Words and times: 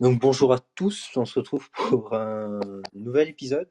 Donc 0.00 0.20
bonjour 0.20 0.52
à 0.52 0.60
tous, 0.76 1.10
on 1.16 1.24
se 1.24 1.40
retrouve 1.40 1.68
pour 1.72 2.14
un 2.14 2.60
nouvel 2.94 3.28
épisode. 3.28 3.68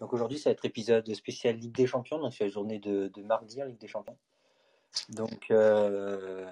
Donc 0.00 0.12
aujourd'hui 0.12 0.40
ça 0.40 0.50
va 0.50 0.54
être 0.54 0.64
épisode 0.64 1.14
spécial 1.14 1.54
Ligue 1.54 1.72
des 1.72 1.86
Champions, 1.86 2.18
donc 2.18 2.34
c'est 2.34 2.42
la 2.42 2.50
journée 2.50 2.80
de, 2.80 3.12
mardi 3.22 3.62
en 3.62 3.66
Ligue 3.66 3.78
des 3.78 3.86
Champions. 3.86 4.16
Donc, 5.10 5.46
euh, 5.52 6.50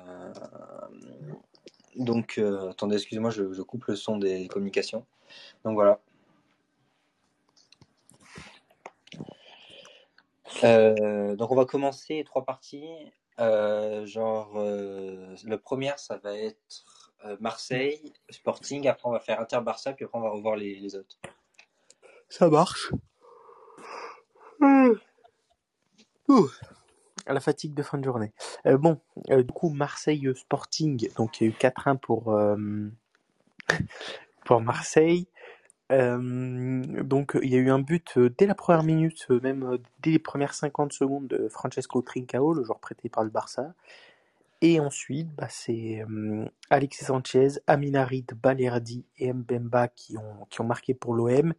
donc 1.96 2.38
euh, 2.38 2.70
attendez, 2.70 2.94
excusez-moi, 2.94 3.30
je, 3.30 3.62
coupe 3.62 3.86
le 3.86 3.96
son 3.96 4.16
des 4.16 4.46
communications. 4.46 5.04
Donc 5.64 5.74
voilà. 5.74 6.00
Euh, 10.62 11.34
donc 11.34 11.50
on 11.50 11.56
va 11.56 11.64
commencer 11.64 12.22
trois 12.24 12.44
parties. 12.44 12.86
Genre, 13.38 14.52
le 14.54 15.56
premier, 15.56 15.94
ça 15.96 16.16
va 16.18 16.36
être 16.36 17.07
Marseille, 17.40 18.12
Sporting. 18.30 18.88
Après, 18.88 19.08
on 19.08 19.12
va 19.12 19.20
faire 19.20 19.40
Inter-Barça, 19.40 19.92
puis 19.92 20.04
après, 20.04 20.18
on 20.18 20.22
va 20.22 20.30
revoir 20.30 20.56
les, 20.56 20.76
les 20.76 20.94
autres. 20.94 21.18
Ça 22.28 22.48
marche. 22.48 22.92
Mmh. 24.60 24.92
Ouh. 26.28 26.48
À 27.26 27.32
la 27.32 27.40
fatigue 27.40 27.74
de 27.74 27.82
fin 27.82 27.98
de 27.98 28.04
journée. 28.04 28.32
Euh, 28.66 28.78
bon, 28.78 29.00
euh, 29.30 29.42
du 29.42 29.52
coup, 29.52 29.70
Marseille 29.70 30.26
euh, 30.26 30.34
Sporting, 30.34 31.08
donc 31.16 31.40
il 31.40 31.44
y 31.44 31.46
a 31.46 31.50
eu 31.50 31.56
4-1 31.56 31.98
pour, 31.98 32.32
euh, 32.32 32.56
pour 34.44 34.60
Marseille. 34.60 35.28
Euh, 35.90 36.82
donc 37.02 37.38
il 37.42 37.50
y 37.50 37.54
a 37.54 37.58
eu 37.58 37.70
un 37.70 37.78
but 37.78 38.18
euh, 38.18 38.28
dès 38.36 38.44
la 38.46 38.54
première 38.54 38.82
minute, 38.82 39.26
euh, 39.30 39.40
même 39.40 39.62
euh, 39.62 39.78
dès 40.00 40.10
les 40.10 40.18
premières 40.18 40.52
50 40.52 40.92
secondes 40.92 41.28
de 41.28 41.48
Francesco 41.48 42.02
Trincao, 42.02 42.52
le 42.52 42.62
joueur 42.62 42.78
prêté 42.78 43.08
par 43.08 43.24
le 43.24 43.30
Barça. 43.30 43.72
Et 44.60 44.80
ensuite, 44.80 45.32
bah, 45.36 45.46
c'est 45.48 46.04
euh, 46.08 46.44
Alexis 46.68 47.04
Sanchez, 47.04 47.60
Aminarid, 47.68 48.32
Balerdi 48.42 49.04
et 49.18 49.32
Mbemba 49.32 49.88
qui 49.88 50.16
ont, 50.18 50.46
qui 50.50 50.60
ont 50.60 50.64
marqué 50.64 50.94
pour 50.94 51.14
l'OM. 51.14 51.54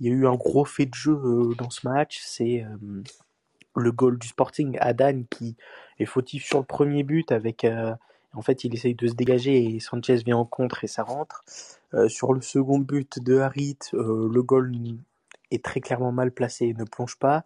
Il 0.00 0.06
y 0.06 0.10
a 0.10 0.12
eu 0.12 0.26
un 0.26 0.34
gros 0.34 0.64
fait 0.64 0.86
de 0.86 0.94
jeu 0.94 1.12
euh, 1.12 1.54
dans 1.56 1.70
ce 1.70 1.86
match. 1.86 2.20
C'est 2.24 2.64
euh, 2.64 3.02
le 3.76 3.92
goal 3.92 4.18
du 4.18 4.26
Sporting, 4.26 4.76
Adan, 4.80 5.22
qui 5.30 5.56
est 6.00 6.06
fautif 6.06 6.44
sur 6.44 6.58
le 6.58 6.64
premier 6.64 7.04
but 7.04 7.30
avec... 7.30 7.64
euh, 7.64 7.94
en 8.32 8.42
fait, 8.42 8.64
il 8.64 8.74
essaye 8.74 8.94
de 8.94 9.08
se 9.08 9.14
dégager 9.14 9.74
et 9.74 9.80
Sanchez 9.80 10.16
vient 10.16 10.36
en 10.36 10.44
contre 10.44 10.84
et 10.84 10.86
ça 10.86 11.02
rentre. 11.02 11.42
Euh, 11.94 12.08
sur 12.08 12.32
le 12.32 12.40
second 12.40 12.78
but 12.78 13.18
de 13.18 13.38
Harit, 13.38 13.78
euh, 13.94 14.28
le 14.32 14.42
goal 14.42 14.72
est 15.50 15.64
très 15.64 15.80
clairement 15.80 16.12
mal 16.12 16.30
placé 16.30 16.66
et 16.66 16.74
ne 16.74 16.84
plonge 16.84 17.16
pas. 17.16 17.44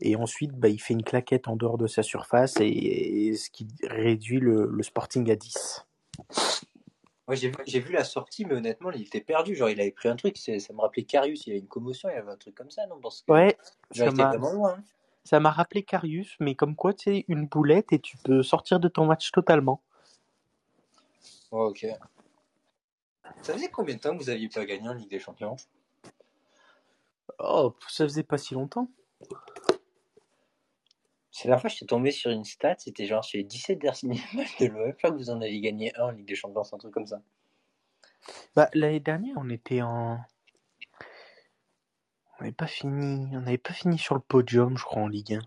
Et 0.00 0.16
ensuite, 0.16 0.52
bah, 0.52 0.68
il 0.68 0.80
fait 0.80 0.94
une 0.94 1.04
claquette 1.04 1.48
en 1.48 1.56
dehors 1.56 1.78
de 1.78 1.86
sa 1.86 2.02
surface 2.02 2.56
et, 2.60 2.66
et 2.66 3.36
ce 3.36 3.50
qui 3.50 3.68
réduit 3.82 4.40
le, 4.40 4.66
le 4.66 4.82
Sporting 4.82 5.30
à 5.30 5.36
10. 5.36 5.86
Ouais, 7.26 7.36
j'ai 7.36 7.80
vu, 7.80 7.92
la 7.92 8.04
sortie, 8.04 8.44
mais 8.44 8.54
honnêtement, 8.54 8.90
il 8.90 9.02
était 9.02 9.22
perdu. 9.22 9.54
Genre, 9.54 9.70
il 9.70 9.80
avait 9.80 9.92
pris 9.92 10.08
un 10.08 10.16
truc. 10.16 10.36
Ça 10.36 10.52
me 10.74 10.80
rappelait 10.80 11.04
Carius, 11.04 11.46
il 11.46 11.50
y 11.50 11.52
avait 11.52 11.60
une 11.60 11.68
commotion, 11.68 12.10
il 12.10 12.14
y 12.14 12.16
avait 12.16 12.30
un 12.30 12.36
truc 12.36 12.54
comme 12.54 12.70
ça, 12.70 12.86
non 12.86 13.00
Ouais, 13.28 13.56
genre, 13.92 14.10
ça 14.10 14.14
m'a 14.14 14.30
hein. 14.30 14.84
ça 15.24 15.40
m'a 15.40 15.50
rappelé 15.50 15.82
Karius, 15.82 16.36
mais 16.38 16.54
comme 16.54 16.76
quoi, 16.76 16.92
tu 16.92 17.04
sais, 17.04 17.24
une 17.28 17.46
boulette 17.46 17.94
et 17.94 17.98
tu 17.98 18.18
peux 18.18 18.42
sortir 18.42 18.78
de 18.78 18.88
ton 18.88 19.06
match 19.06 19.30
totalement. 19.32 19.80
Ouais, 21.50 21.62
ok. 21.62 21.86
Ça 23.40 23.54
faisait 23.54 23.70
combien 23.70 23.94
de 23.94 24.00
temps 24.00 24.16
que 24.16 24.22
vous 24.22 24.30
aviez 24.30 24.50
pas 24.50 24.66
gagné 24.66 24.86
en 24.86 24.92
Ligue 24.92 25.08
des 25.08 25.18
Champions? 25.18 25.56
Oh, 27.38 27.74
ça 27.88 28.04
faisait 28.04 28.22
pas 28.22 28.36
si 28.36 28.52
longtemps. 28.52 28.88
C'est 31.36 31.48
la 31.48 31.54
dernière 31.56 31.62
fois 31.62 31.68
que 31.70 31.74
j'étais 31.74 31.86
tombé 31.86 32.12
sur 32.12 32.30
une 32.30 32.44
stat, 32.44 32.76
c'était 32.78 33.06
genre 33.06 33.24
sur 33.24 33.38
les 33.38 33.42
17 33.42 33.80
derniers 33.80 34.20
matchs 34.34 34.56
de 34.60 34.66
l'OM, 34.66 34.94
que 34.94 35.08
vous 35.08 35.30
en 35.30 35.40
avez 35.40 35.58
gagné 35.60 35.92
un 35.96 36.04
en 36.04 36.10
Ligue 36.12 36.28
des 36.28 36.36
Champions, 36.36 36.62
un 36.72 36.78
truc 36.78 36.94
comme 36.94 37.08
ça. 37.08 37.20
Bah, 38.54 38.70
l'année 38.72 39.00
dernière, 39.00 39.34
on 39.38 39.50
était 39.50 39.82
en... 39.82 40.20
On 42.38 42.42
n'avait 42.44 42.52
pas 42.52 42.68
fini, 42.68 43.36
on 43.36 43.40
n'avait 43.40 43.58
pas 43.58 43.72
fini 43.74 43.98
sur 43.98 44.14
le 44.14 44.20
podium, 44.20 44.78
je 44.78 44.84
crois, 44.84 45.02
en 45.02 45.08
Ligue 45.08 45.34
1. 45.34 45.38
Non, 45.38 45.42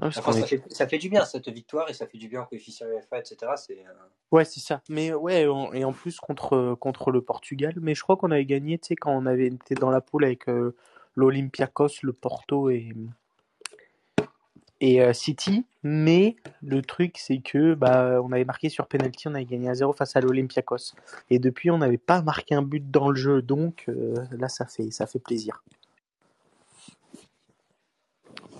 parce 0.00 0.18
Enfin, 0.18 0.32
qu'on 0.32 0.38
ça, 0.38 0.44
est... 0.44 0.48
fait, 0.48 0.72
ça 0.72 0.88
fait 0.88 0.98
du 0.98 1.08
bien 1.08 1.24
cette 1.24 1.48
victoire 1.48 1.88
et 1.88 1.94
ça 1.94 2.08
fait 2.08 2.18
du 2.18 2.28
bien 2.28 2.40
en 2.42 2.46
coefficient 2.46 2.88
UEFA, 2.88 3.20
etc. 3.20 3.52
C'est, 3.56 3.86
euh, 3.86 3.92
Ouais, 4.32 4.44
c'est 4.44 4.58
ça. 4.60 4.82
Mais 4.88 5.14
ouais, 5.14 5.46
on- 5.46 5.72
et 5.72 5.84
en 5.84 5.92
plus 5.92 6.18
contre, 6.18 6.74
contre 6.80 7.12
le 7.12 7.22
Portugal. 7.22 7.74
Mais 7.80 7.94
je 7.94 8.02
crois 8.02 8.16
qu'on 8.16 8.32
avait 8.32 8.44
gagné, 8.44 8.76
tu 8.78 8.88
sais, 8.88 8.96
quand 8.96 9.12
on 9.12 9.24
avait 9.26 9.46
été 9.46 9.76
dans 9.76 9.90
la 9.90 10.00
poule 10.00 10.24
avec 10.24 10.48
euh, 10.48 10.74
l'Olympiakos, 11.18 12.02
le 12.02 12.12
Porto 12.12 12.70
et, 12.70 12.94
et 14.80 15.02
euh, 15.02 15.12
City. 15.12 15.66
Mais 15.82 16.36
le 16.62 16.80
truc, 16.82 17.18
c'est 17.18 17.38
que 17.38 17.74
bah, 17.74 18.20
on 18.22 18.30
avait 18.32 18.44
marqué 18.44 18.68
sur 18.68 18.86
penalty, 18.86 19.26
on 19.26 19.34
avait 19.34 19.44
gagné 19.44 19.68
à 19.68 19.74
0 19.74 19.92
face 19.92 20.14
à 20.16 20.20
l'Olympiakos. 20.20 20.94
Et 21.30 21.40
depuis, 21.40 21.70
on 21.70 21.78
n'avait 21.78 21.98
pas 21.98 22.22
marqué 22.22 22.54
un 22.54 22.62
but 22.62 22.88
dans 22.90 23.10
le 23.10 23.16
jeu. 23.16 23.42
Donc 23.42 23.84
euh, 23.88 24.14
là, 24.30 24.48
ça 24.48 24.64
fait, 24.66 24.90
ça 24.92 25.06
fait 25.06 25.18
plaisir. 25.18 25.62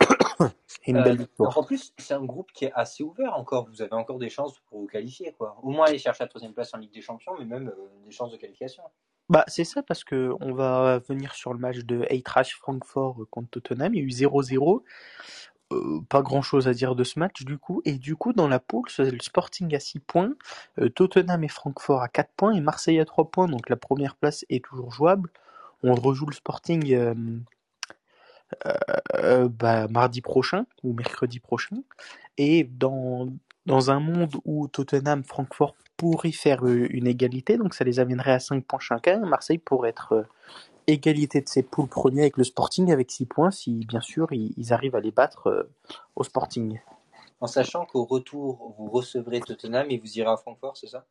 Et 0.84 0.90
une 0.90 0.96
Euh, 0.96 1.02
belle 1.02 1.26
en 1.38 1.62
plus, 1.62 1.92
c'est 1.98 2.14
un 2.14 2.25
groupe 2.25 2.50
qui 2.52 2.64
est 2.64 2.72
assez 2.72 3.04
ouvert 3.04 3.36
encore. 3.36 3.69
Vous 3.69 3.82
avez 3.82 3.92
encore 3.94 4.19
des 4.19 4.30
chances 4.30 4.58
pour 4.69 4.80
vous 4.80 4.86
qualifier, 4.86 5.32
quoi. 5.32 5.56
Au 5.62 5.70
moins 5.70 5.86
aller 5.86 5.98
chercher 5.98 6.25
la 6.25 6.28
troisième 6.28 6.54
place 6.54 6.75
en 6.75 6.78
Ligue 6.78 6.92
des 6.92 7.02
Champions, 7.02 7.34
mais 7.38 7.44
même 7.44 7.72
des 8.04 8.10
chances 8.10 8.32
de 8.32 8.36
qualification. 8.36 8.82
Bah, 9.28 9.44
c'est 9.47 9.65
ça 9.65 9.83
parce 9.83 10.05
que 10.05 10.33
on 10.41 10.55
va 10.55 11.00
venir 11.00 11.34
sur 11.34 11.53
le 11.53 11.59
match 11.59 11.78
de 11.78 12.06
Eintracht 12.11 12.53
Francfort 12.53 13.27
contre 13.31 13.61
Tottenham. 13.61 13.94
Il 13.94 13.99
y 13.99 14.03
a 14.03 14.06
eu 14.06 14.28
0-0. 14.28 14.83
Euh, 15.71 16.00
pas 16.09 16.22
grand 16.22 16.41
chose 16.41 16.66
à 16.66 16.72
dire 16.72 16.94
de 16.94 17.05
ce 17.05 17.19
match 17.19 17.44
du 17.44 17.59
coup. 17.59 17.83
Et 17.84 17.99
du 17.99 18.17
coup, 18.17 18.33
dans 18.33 18.49
la 18.49 18.59
poule, 18.59 18.88
c'est 18.88 19.11
le 19.11 19.21
Sporting 19.21 19.75
à 19.75 19.81
6 19.81 19.99
points, 20.00 20.33
euh, 20.81 20.88
Tottenham 20.88 21.44
et 21.44 21.49
Francfort 21.49 22.03
à 22.03 22.09
4 22.09 22.31
points 22.37 22.53
et 22.55 22.61
Marseille 22.61 23.00
à 23.00 23.05
3 23.05 23.31
points. 23.31 23.49
Donc 23.49 23.69
la 23.69 23.77
première 23.77 24.17
place 24.17 24.47
est 24.49 24.65
toujours 24.65 24.93
jouable. 24.93 25.31
On 25.83 25.94
rejoue 25.94 26.27
le 26.27 26.34
Sporting 26.34 26.94
euh, 26.94 27.15
euh, 29.15 29.49
bah, 29.49 29.88
mardi 29.88 30.21
prochain 30.22 30.67
ou 30.83 30.94
mercredi 30.94 31.38
prochain. 31.41 31.77
Et 32.38 32.65
dans, 32.65 33.28
dans 33.69 33.91
un 33.91 34.01
monde 34.01 34.34
où 34.47 34.67
Tottenham, 34.67 35.23
Francfort 35.23 35.77
pourraient 35.99 36.33
faire 36.33 36.65
euh, 36.65 36.87
une 36.91 37.06
égalité, 37.06 37.59
donc 37.59 37.75
ça 37.75 37.84
les 37.84 38.01
amènerait 38.01 38.33
à 38.33 38.41
5 38.41 38.65
points 38.65 38.79
chacun. 38.81 39.19
Marseille 39.19 39.59
pourrait 39.59 39.91
être 39.91 40.12
euh, 40.12 40.23
égalité 40.87 41.43
de 41.43 41.49
ses 41.49 41.62
poules 41.62 41.89
premiers 41.89 42.23
avec 42.23 42.39
le 42.39 42.45
Sporting 42.45 42.91
avec 42.91 43.11
6 43.11 43.27
points 43.27 43.51
si 43.51 43.84
bien 43.84 44.01
sûr 44.01 44.33
ils, 44.33 44.55
ils 44.56 44.73
arrivent 44.73 44.97
à 44.97 45.01
les 45.01 45.11
battre 45.11 45.49
euh, 45.49 45.71
au 46.17 46.25
Sporting. 46.25 46.81
En 47.41 47.47
sachant 47.47 47.84
qu'au 47.84 48.05
retour, 48.05 48.75
vous 48.79 48.89
recevrez 48.89 49.41
Tottenham 49.41 49.87
et 49.91 49.99
vous 49.99 50.19
irez 50.19 50.31
à 50.31 50.39
Francfort, 50.39 50.77
c'est 50.77 50.89
ça? 50.89 51.05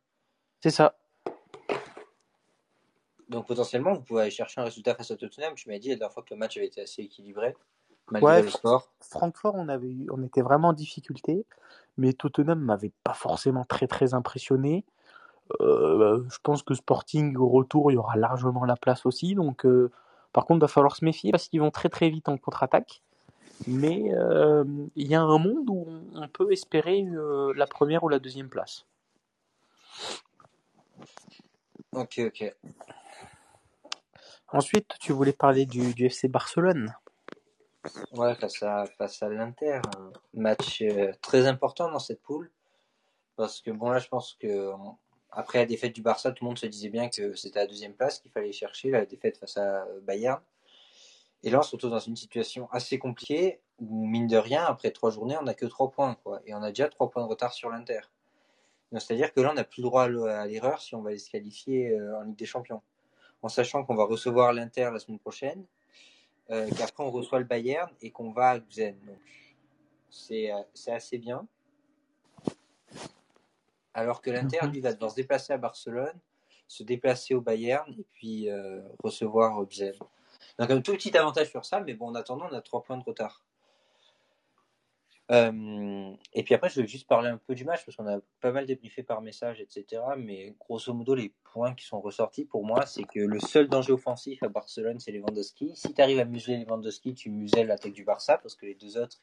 C'est 0.60 0.70
ça. 0.70 0.96
Donc 3.28 3.46
potentiellement, 3.46 3.94
vous 3.94 4.02
pouvez 4.02 4.22
aller 4.22 4.30
chercher 4.32 4.60
un 4.60 4.64
résultat 4.64 4.96
face 4.96 5.12
à 5.12 5.16
Tottenham. 5.16 5.54
Tu 5.54 5.68
m'as 5.68 5.78
dit 5.78 5.90
la 5.90 5.94
dernière 5.94 6.12
fois 6.12 6.24
que 6.24 6.34
le 6.34 6.38
match 6.38 6.56
avait 6.56 6.66
été 6.66 6.80
assez 6.80 7.02
équilibré, 7.02 7.54
malgré 8.10 8.30
Ouais, 8.30 8.42
le 8.42 8.50
score. 8.50 8.90
Francfort, 9.00 9.54
on 9.54 9.68
avait 9.68 9.90
eu- 9.90 10.08
on 10.10 10.22
était 10.22 10.42
vraiment 10.42 10.68
en 10.68 10.72
difficulté, 10.72 11.44
mais 11.96 12.12
Tottenham 12.12 12.60
m'avait 12.60 12.92
pas 13.04 13.14
forcément 13.14 13.64
très 13.64 13.86
très 13.86 14.14
impressionné. 14.14 14.84
Euh, 15.60 16.22
je 16.30 16.38
pense 16.42 16.62
que 16.62 16.74
Sporting 16.74 17.36
au 17.36 17.48
retour, 17.48 17.90
il 17.90 17.94
y 17.94 17.98
aura 17.98 18.16
largement 18.16 18.64
la 18.64 18.76
place 18.76 19.06
aussi. 19.06 19.34
Donc, 19.34 19.64
euh, 19.64 19.90
par 20.32 20.46
contre, 20.46 20.58
il 20.58 20.60
va 20.62 20.68
falloir 20.68 20.96
se 20.96 21.04
méfier 21.04 21.30
parce 21.30 21.48
qu'ils 21.48 21.60
vont 21.60 21.70
très 21.70 21.88
très 21.88 22.10
vite 22.10 22.28
en 22.28 22.36
contre-attaque. 22.36 23.02
Mais 23.66 24.14
euh, 24.14 24.64
il 24.94 25.08
y 25.08 25.14
a 25.14 25.22
un 25.22 25.38
monde 25.38 25.68
où 25.68 25.86
on, 26.14 26.28
peut 26.28 26.52
espérer 26.52 27.04
la 27.56 27.66
première 27.66 28.04
ou 28.04 28.08
la 28.08 28.18
deuxième 28.18 28.48
place. 28.48 28.84
Ok, 31.92 32.20
ok. 32.26 32.54
Ensuite, 34.52 34.94
tu 35.00 35.12
voulais 35.12 35.32
parler 35.32 35.66
du, 35.66 35.92
du 35.94 36.06
FC 36.06 36.28
Barcelone. 36.28 36.94
Ouais, 38.12 38.34
face 38.34 38.62
à, 38.62 38.86
face 38.98 39.22
à 39.22 39.28
l'Inter. 39.28 39.80
Un 39.96 40.12
match 40.34 40.82
euh, 40.82 41.12
très 41.22 41.46
important 41.46 41.90
dans 41.90 41.98
cette 41.98 42.22
poule. 42.22 42.50
Parce 43.36 43.60
que 43.60 43.70
bon, 43.70 43.90
là, 43.90 43.98
je 43.98 44.08
pense 44.08 44.36
que 44.40 44.72
après 45.30 45.58
la 45.58 45.66
défaite 45.66 45.94
du 45.94 46.02
Barça, 46.02 46.32
tout 46.32 46.44
le 46.44 46.48
monde 46.48 46.58
se 46.58 46.66
disait 46.66 46.88
bien 46.88 47.08
que 47.08 47.34
c'était 47.34 47.60
la 47.60 47.66
deuxième 47.66 47.92
place 47.92 48.18
qu'il 48.18 48.30
fallait 48.30 48.52
chercher, 48.52 48.90
la 48.90 49.06
défaite 49.06 49.38
face 49.38 49.56
à 49.56 49.84
euh, 49.84 50.00
Bayern. 50.02 50.40
Et 51.44 51.50
là, 51.50 51.60
on 51.60 51.62
se 51.62 51.72
retrouve 51.72 51.90
dans 51.90 51.98
une 52.00 52.16
situation 52.16 52.68
assez 52.72 52.98
compliquée 52.98 53.60
où, 53.78 54.06
mine 54.06 54.26
de 54.26 54.36
rien, 54.36 54.64
après 54.64 54.90
trois 54.90 55.10
journées, 55.10 55.36
on 55.38 55.44
n'a 55.44 55.54
que 55.54 55.66
trois 55.66 55.90
points. 55.90 56.16
Quoi. 56.24 56.40
Et 56.46 56.54
on 56.54 56.62
a 56.62 56.70
déjà 56.70 56.88
trois 56.88 57.10
points 57.10 57.22
de 57.22 57.28
retard 57.28 57.52
sur 57.52 57.70
l'Inter. 57.70 58.00
C'est-à-dire 58.92 59.32
que 59.32 59.40
là, 59.40 59.50
on 59.52 59.54
n'a 59.54 59.64
plus 59.64 59.82
droit 59.82 60.04
à 60.04 60.46
l'erreur 60.46 60.80
si 60.80 60.94
on 60.94 61.02
va 61.02 61.10
aller 61.10 61.18
se 61.18 61.30
qualifier 61.30 61.90
euh, 61.90 62.18
en 62.18 62.22
Ligue 62.22 62.36
des 62.36 62.46
Champions. 62.46 62.82
En 63.42 63.48
sachant 63.48 63.84
qu'on 63.84 63.94
va 63.94 64.04
recevoir 64.04 64.52
l'Inter 64.52 64.90
la 64.92 64.98
semaine 64.98 65.20
prochaine, 65.20 65.64
euh, 66.50 66.68
qu'après 66.76 67.02
on 67.04 67.10
reçoit 67.10 67.38
le 67.38 67.44
Bayern 67.44 67.90
et 68.00 68.10
qu'on 68.10 68.30
va 68.32 68.50
à 68.50 68.58
Gzen. 68.60 68.98
Donc 69.06 69.18
c'est 70.10 70.52
euh, 70.52 70.62
c'est 70.74 70.92
assez 70.92 71.18
bien. 71.18 71.46
Alors 73.94 74.20
que 74.22 74.30
l'Inter, 74.30 74.60
Mhm. 74.62 74.72
lui, 74.72 74.80
va 74.80 74.92
devoir 74.92 75.10
se 75.10 75.16
déplacer 75.16 75.52
à 75.52 75.58
Barcelone, 75.58 76.14
se 76.68 76.82
déplacer 76.84 77.34
au 77.34 77.40
Bayern 77.40 77.92
et 77.98 78.04
puis 78.12 78.48
euh, 78.48 78.80
recevoir 79.02 79.64
Gzen. 79.68 79.94
Donc 80.58 80.70
un 80.70 80.80
tout 80.80 80.92
petit 80.92 81.16
avantage 81.16 81.50
sur 81.50 81.64
ça, 81.64 81.80
mais 81.80 81.94
bon, 81.94 82.08
en 82.08 82.14
attendant, 82.14 82.46
on 82.50 82.54
a 82.54 82.60
trois 82.60 82.82
points 82.82 82.96
de 82.98 83.04
retard. 83.04 83.42
Et 85.30 86.42
puis 86.42 86.54
après, 86.54 86.70
je 86.70 86.80
vais 86.80 86.86
juste 86.86 87.06
parler 87.06 87.28
un 87.28 87.36
peu 87.36 87.54
du 87.54 87.64
match 87.64 87.84
parce 87.84 87.96
qu'on 87.96 88.06
a 88.06 88.18
pas 88.40 88.50
mal 88.50 88.64
débriefé 88.66 89.02
par 89.02 89.20
message, 89.20 89.60
etc. 89.60 90.02
Mais 90.16 90.54
grosso 90.58 90.92
modo, 90.94 91.14
les 91.14 91.34
points 91.52 91.74
qui 91.74 91.84
sont 91.84 92.00
ressortis 92.00 92.44
pour 92.44 92.64
moi, 92.64 92.86
c'est 92.86 93.04
que 93.04 93.20
le 93.20 93.38
seul 93.38 93.68
danger 93.68 93.92
offensif 93.92 94.42
à 94.42 94.48
Barcelone, 94.48 94.98
c'est 95.00 95.12
Lewandowski. 95.12 95.72
Si 95.74 95.92
tu 95.92 96.00
arrives 96.00 96.20
à 96.20 96.24
museler 96.24 96.56
Lewandowski, 96.64 97.14
tu 97.14 97.30
muselles 97.30 97.66
l'attaque 97.66 97.92
du 97.92 98.04
Barça 98.04 98.38
parce 98.38 98.54
que 98.54 98.64
les 98.64 98.74
deux 98.74 98.96
autres, 98.96 99.18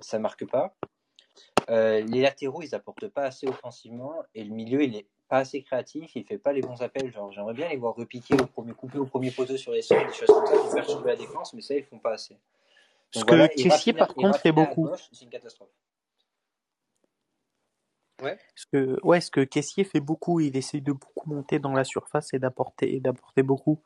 ça 0.00 0.18
marque 0.18 0.44
pas. 0.46 0.74
Euh, 1.68 2.00
les 2.00 2.22
latéraux, 2.22 2.62
ils 2.62 2.74
apportent 2.74 3.08
pas 3.08 3.22
assez 3.22 3.46
offensivement 3.46 4.14
et 4.34 4.42
le 4.42 4.52
milieu, 4.52 4.82
il 4.82 4.96
est 4.96 5.06
pas 5.28 5.38
assez 5.38 5.62
créatif, 5.62 6.16
il 6.16 6.24
fait 6.24 6.38
pas 6.38 6.52
les 6.52 6.62
bons 6.62 6.82
appels. 6.82 7.12
Genre, 7.12 7.30
j'aimerais 7.30 7.54
bien 7.54 7.68
les 7.68 7.76
voir 7.76 7.94
repiquer 7.94 8.34
au 8.34 8.46
premier 8.46 8.72
coupé, 8.72 8.98
au 8.98 9.06
premier 9.06 9.30
poteau 9.30 9.56
sur 9.56 9.70
les 9.70 9.82
centres, 9.82 10.08
des 10.08 10.12
choses 10.12 10.26
comme 10.26 10.46
ça, 10.46 10.56
pour 10.56 10.72
faire 10.72 10.86
tomber 10.86 11.10
la 11.10 11.16
défense, 11.16 11.54
mais 11.54 11.62
ça, 11.62 11.76
ils 11.76 11.84
font 11.84 12.00
pas 12.00 12.14
assez. 12.14 12.36
Ce 13.12 13.24
que 13.24 13.54
Kessier, 13.54 13.92
par 13.92 14.14
contre, 14.14 14.38
fait 14.38 14.52
beaucoup. 14.52 14.88
C'est 15.12 15.24
une 15.24 15.30
catastrophe. 15.30 15.70
Ouais. 18.22 18.38
Ce 18.54 18.66
que, 18.66 18.98
ouais, 19.02 19.20
ce 19.20 19.30
que 19.30 19.40
Caissier 19.40 19.84
fait 19.84 20.00
beaucoup, 20.00 20.40
il 20.40 20.56
essaye 20.56 20.82
de 20.82 20.92
beaucoup 20.92 21.28
monter 21.30 21.58
dans 21.58 21.72
la 21.72 21.84
surface 21.84 22.34
et 22.34 22.38
d'apporter, 22.38 23.00
d'apporter 23.00 23.42
beaucoup. 23.42 23.80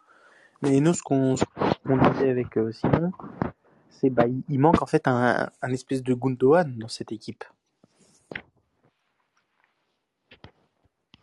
Mais 0.63 0.81
nous, 0.81 0.95
ce 0.95 1.03
qu'on, 1.03 1.35
disait 1.35 2.31
avec 2.31 2.57
euh, 2.57 2.73
Simon, 2.73 3.13
c'est 3.91 4.11
bah, 4.11 4.25
il, 4.49 4.59
manque 4.59 4.83
en 4.83 4.87
fait 4.87 5.07
un, 5.07 5.51
un 5.63 5.73
espèce 5.73 6.03
de 6.03 6.15
Gundogan 6.15 6.77
dans 6.79 6.89
cette 6.89 7.13
équipe. 7.13 7.45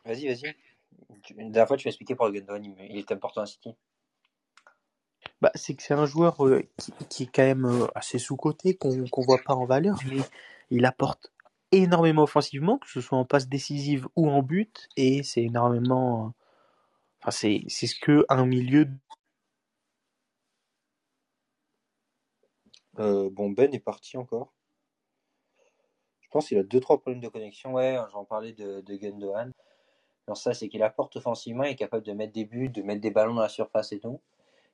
Vas-y, 0.05 0.27
vas-y. 0.27 0.55
La 1.35 1.43
dernière 1.43 1.67
fois, 1.67 1.77
tu 1.77 1.87
m'as 1.87 1.91
expliqué 1.91 2.15
pour 2.15 2.27
le 2.27 2.31
Gundogan, 2.31 2.63
il 2.63 2.97
est 2.97 3.11
important 3.11 3.41
à 3.41 3.45
City. 3.45 3.75
Bah, 5.41 5.51
c'est 5.55 5.73
que 5.75 5.81
c'est 5.81 5.95
un 5.95 6.05
joueur 6.05 6.45
euh, 6.45 6.61
qui, 7.09 7.23
est 7.23 7.31
quand 7.33 7.43
même 7.43 7.65
euh, 7.65 7.87
assez 7.95 8.19
sous-coté, 8.19 8.75
qu'on 8.77 9.07
qu'on 9.07 9.21
voit 9.21 9.39
pas 9.43 9.55
en 9.55 9.65
valeur, 9.65 9.97
mais 10.07 10.21
il 10.69 10.85
apporte 10.85 11.31
énormément 11.71 12.23
offensivement, 12.23 12.77
que 12.77 12.87
ce 12.89 13.01
soit 13.01 13.17
en 13.17 13.25
passe 13.25 13.47
décisive 13.49 14.07
ou 14.15 14.29
en 14.29 14.43
but, 14.43 14.87
et 14.97 15.23
c'est 15.23 15.43
énormément. 15.43 16.27
Euh, 16.27 16.29
enfin, 17.21 17.31
c'est 17.31 17.63
c'est 17.69 17.87
ce 17.87 17.95
que 17.99 18.25
un 18.29 18.45
milieu. 18.45 18.87
bon, 22.97 23.49
Ben 23.49 23.73
est 23.73 23.79
parti 23.79 24.17
encore. 24.17 24.53
Je 26.21 26.29
pense 26.29 26.47
qu'il 26.47 26.57
a 26.59 26.63
deux 26.63 26.79
trois 26.79 26.99
problèmes 27.01 27.21
de 27.21 27.27
connexion. 27.29 27.73
Ouais, 27.73 27.97
j'en 28.11 28.25
parlais 28.25 28.53
de, 28.53 28.81
de 28.81 28.95
Gundogan. 28.95 29.51
Alors 30.27 30.37
ça, 30.37 30.53
c'est 30.53 30.69
qu'il 30.69 30.83
apporte 30.83 31.15
offensivement, 31.17 31.63
il 31.63 31.71
est 31.71 31.75
capable 31.75 32.05
de 32.05 32.13
mettre 32.13 32.33
des 32.33 32.45
buts, 32.45 32.69
de 32.69 32.83
mettre 32.83 33.01
des 33.01 33.11
ballons 33.11 33.33
dans 33.35 33.41
la 33.41 33.49
surface 33.49 33.91
et 33.91 33.99
tout. 33.99 34.21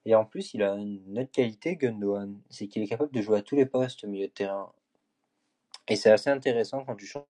Et 0.08 0.16
en 0.16 0.24
plus, 0.24 0.54
il 0.54 0.64
a 0.64 0.74
une 0.76 1.20
autre 1.20 1.32
qualité, 1.32 1.76
Gundogan, 1.76 2.40
c'est 2.50 2.68
qu'il 2.68 2.82
est 2.82 2.88
capable 2.88 3.12
de 3.12 3.22
jouer 3.22 3.40
à 3.40 3.42
tous 3.42 3.58
les 3.58 3.66
postes 3.66 4.06
au 4.06 4.08
milieu 4.08 4.28
de 4.28 4.32
terrain. 4.32 4.72
Et 5.90 5.98
c'est 5.98 6.10
assez 6.10 6.30
intéressant 6.30 6.86
quand 6.86 6.96
tu 6.96 7.06
changes. 7.06 7.26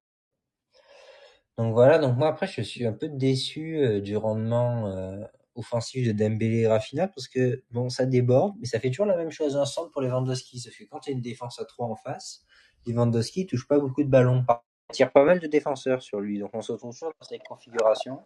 Donc 1.57 1.73
voilà, 1.73 1.97
donc 1.97 2.15
moi 2.17 2.27
après 2.27 2.45
je 2.45 2.61
suis 2.61 2.85
un 2.85 2.93
peu 2.93 3.09
déçu 3.09 3.79
euh, 3.79 3.99
du 3.99 4.15
rendement 4.15 4.89
euh, 4.89 5.23
offensif 5.55 6.05
de 6.05 6.11
Dembélé 6.11 6.59
et 6.59 6.67
Rafinha 6.67 7.07
parce 7.07 7.27
que 7.27 7.63
bon 7.71 7.89
ça 7.89 8.05
déborde, 8.05 8.53
mais 8.59 8.67
ça 8.67 8.79
fait 8.79 8.91
toujours 8.91 9.07
la 9.07 9.17
même 9.17 9.31
chose 9.31 9.57
ensemble 9.57 9.89
pour 9.89 10.03
les 10.03 10.07
Lewandowski. 10.07 10.59
Ça 10.59 10.69
fait 10.69 10.85
quand 10.85 10.99
tu 10.99 11.09
as 11.09 11.13
une 11.13 11.21
défense 11.21 11.59
à 11.59 11.65
3 11.65 11.87
en 11.87 11.95
face, 11.95 12.43
Lewandowski 12.85 13.47
touche 13.47 13.67
pas 13.67 13.79
beaucoup 13.79 14.03
de 14.03 14.09
ballons. 14.09 14.45
Il 14.91 14.93
tire 14.93 15.11
pas 15.11 15.23
mal 15.23 15.39
de 15.39 15.47
défenseurs 15.47 16.03
sur 16.03 16.19
lui, 16.19 16.37
donc 16.37 16.51
on 16.53 16.61
se 16.61 16.73
retrouve 16.73 16.93
toujours 16.93 17.11
dans 17.19 17.25
cette 17.27 17.43
configuration 17.43 18.19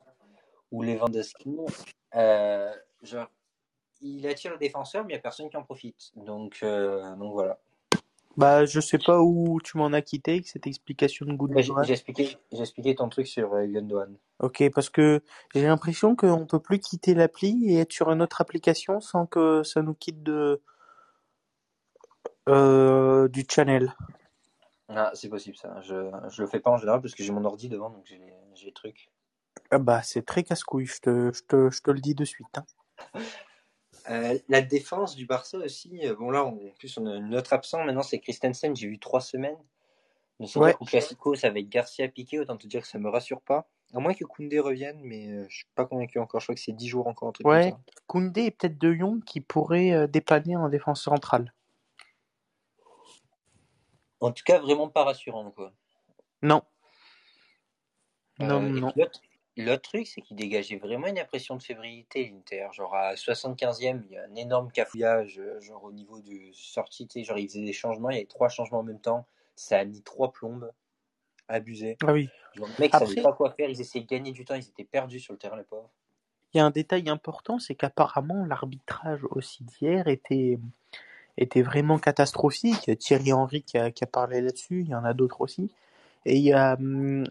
où 0.72 0.84
Lewandowski, 0.84 1.56
euh, 2.16 2.74
genre, 3.02 3.30
il 4.02 4.28
attire 4.28 4.52
le 4.52 4.58
défenseur, 4.58 5.04
mais 5.04 5.14
il 5.14 5.16
n'y 5.16 5.20
a 5.20 5.22
personne 5.22 5.50
qui 5.50 5.58
en 5.58 5.64
profite. 5.64 6.12
Donc, 6.16 6.60
euh, 6.64 7.16
donc 7.16 7.34
voilà. 7.34 7.60
Bah, 8.38 8.66
je 8.66 8.80
sais 8.80 8.98
pas 8.98 9.22
où 9.22 9.60
tu 9.62 9.78
m'en 9.78 9.92
as 9.92 10.02
quitté 10.02 10.32
avec 10.32 10.48
cette 10.48 10.66
explication 10.66 11.26
de 11.26 11.34
Gundogan. 11.34 11.84
J'ai 11.84 11.94
expliqué, 11.94 12.38
expliqué 12.52 12.96
ton 12.96 13.10
truc 13.10 13.28
sur 13.28 13.54
euh, 13.54 13.66
Gundogan. 13.66 14.16
Ok, 14.40 14.64
parce 14.74 14.90
que 14.90 15.22
j'ai 15.54 15.64
l'impression 15.64 16.16
qu'on 16.16 16.46
peut 16.46 16.60
plus 16.60 16.80
quitter 16.80 17.14
l'appli 17.14 17.72
et 17.72 17.80
être 17.80 17.92
sur 17.92 18.10
une 18.10 18.22
autre 18.22 18.40
application 18.40 19.02
sans 19.02 19.26
que 19.26 19.64
ça 19.64 19.82
nous 19.82 19.94
quitte 19.94 20.24
de 20.24 20.62
euh, 22.48 23.28
du 23.28 23.46
channel. 23.50 23.94
Ah, 24.88 25.12
c'est 25.14 25.30
possible 25.30 25.58
ça. 25.58 25.80
Je, 25.82 26.10
je 26.30 26.42
le 26.42 26.48
fais 26.48 26.60
pas 26.60 26.72
en 26.72 26.78
général 26.78 27.02
parce 27.02 27.16
que 27.16 27.24
j'ai 27.24 27.32
mon 27.32 27.46
ordi 27.46 27.70
devant, 27.70 27.90
donc 27.90 28.06
j'ai 28.06 28.66
les 28.66 28.74
trucs. 28.74 29.10
Ah 29.70 29.78
bah, 29.78 30.02
c'est 30.04 30.26
très 30.26 30.44
casse-couille, 30.44 30.86
je 30.86 31.00
te, 31.00 31.32
je, 31.34 31.44
te, 31.44 31.70
je 31.70 31.82
te 31.82 31.92
le 31.92 32.00
dis 32.00 32.16
de 32.16 32.26
suite. 32.26 32.58
Hein. 32.58 32.66
Euh, 34.10 34.38
la 34.50 34.62
défense 34.62 35.16
du 35.16 35.26
Barça 35.26 35.58
aussi, 35.58 36.00
euh, 36.06 36.16
bon 36.16 36.32
là 36.32 36.44
en 36.44 36.58
plus 36.80 36.98
on 36.98 37.06
a 37.06 37.16
une 37.16 37.36
autre 37.36 37.54
absent 37.54 37.84
maintenant 37.84 38.02
c'est 38.02 38.20
Christensen, 38.20 38.76
j'ai 38.76 38.88
vu 38.88 39.00
trois 39.00 39.22
semaines. 39.22 39.58
Mais 40.40 40.48
c'est 40.48 40.60
ouais. 40.60 40.76
Classico 40.88 41.36
ça 41.36 41.50
va 41.52 41.60
être 41.60 41.70
Garcia 41.70 42.08
Piqué, 42.08 42.40
autant 42.40 42.58
te 42.58 42.68
dire 42.68 42.82
que 42.82 42.88
ça 42.88 42.98
me 42.98 43.10
rassure 43.10 43.42
pas. 43.42 43.70
À 43.94 44.00
moins 44.00 44.14
que 44.14 44.24
Koundé 44.24 44.60
revienne, 44.60 45.02
mais 45.04 45.28
euh, 45.28 45.46
je 45.50 45.58
suis 45.58 45.68
pas 45.76 45.86
convaincu 45.86 46.18
encore, 46.18 46.40
je 46.40 46.46
crois 46.46 46.56
que 46.56 46.62
c'est 46.62 46.72
10 46.72 46.88
jours 46.88 47.08
encore. 47.08 47.30
Un 47.30 47.32
truc 47.34 47.46
ouais, 47.46 47.76
Koundé 48.08 48.44
et 48.44 48.52
peut-être 48.52 48.78
De 48.78 48.94
Jong 48.94 49.24
qui 49.24 49.42
pourrait 49.42 50.08
dépanner 50.08 50.56
en 50.56 50.70
défense 50.70 51.04
centrale. 51.04 51.54
En 54.20 54.32
tout 54.32 54.44
cas 54.46 54.60
vraiment 54.60 54.88
pas 54.88 55.04
rassurant 55.04 55.52
quoi. 55.52 55.74
Non. 56.42 56.64
non, 58.40 58.62
non. 58.62 58.94
L'autre 58.96 59.22
truc, 59.82 60.08
c'est 60.08 60.22
qu'il 60.22 60.38
dégageait 60.38 60.78
vraiment 60.78 61.08
une 61.08 61.20
impression 61.20 61.56
de 61.56 61.62
fébrilité, 61.62 62.30
l'Inter. 62.30 62.68
Genre 62.74 62.94
à 62.96 63.16
75e, 63.16 64.02
il 64.06 64.14
y 64.14 64.18
a 64.18 64.24
un 64.24 64.36
énorme 64.36 64.72
cafouillage, 64.72 65.40
euh, 65.40 65.60
genre 65.62 65.84
au 65.84 65.92
niveau 65.92 66.20
du 66.22 66.54
sortie, 66.54 67.08
tu 67.08 67.20
sais, 67.20 67.24
genre 67.26 67.38
ils 67.38 67.48
faisaient 67.48 67.66
des 67.66 67.74
changements, 67.74 68.10
il 68.10 68.16
y 68.16 68.18
avait 68.18 68.28
trois 68.28 68.50
changements 68.50 68.80
en 68.80 68.84
même 68.84 69.02
temps, 69.02 69.26
ça 69.56 69.80
a 69.80 69.86
mis 69.86 70.02
trois 70.02 70.32
plombes, 70.32 70.72
abusé. 71.48 71.98
Ah 72.06 72.14
oui. 72.14 72.30
Genre, 72.56 72.68
le 72.68 72.74
mec 72.80 72.94
savait 72.94 73.22
pas 73.22 73.34
quoi 73.34 73.52
faire, 73.52 73.70
ils 73.70 73.80
essayaient 73.80 74.04
de 74.04 74.10
gagner 74.10 74.32
du 74.32 74.46
temps, 74.46 74.56
ils 74.56 74.68
étaient 74.68 74.84
perdus 74.84 75.20
sur 75.20 75.34
le 75.34 75.40
terrain, 75.40 75.58
les 75.58 75.64
pauvres. 75.64 75.90
Il 76.54 76.58
y 76.58 76.62
a 76.62 76.66
un 76.66 76.72
détail 76.72 77.10
important, 77.10 77.60
c'est 77.60 77.76
qu'apparemment 77.76 78.46
l'arbitrage 78.46 79.22
aussi 79.30 79.64
d'hier 79.64 80.08
était, 80.08 80.60
était 81.38 81.62
vraiment 81.62 81.98
catastrophique. 81.98 82.92
Thierry 83.00 83.32
Henry 83.32 83.64
qui 83.64 83.78
a, 83.78 83.90
qui 83.90 84.04
a 84.04 84.08
parlé 84.08 84.42
là-dessus, 84.42 84.82
il 84.82 84.90
y 84.90 84.96
en 84.96 85.06
a 85.06 85.14
d'autres 85.14 85.40
aussi. 85.40 85.72
Et 86.26 86.36
il 86.36 86.44
y 86.44 86.52
a, 86.52 86.74
hum, 86.74 87.26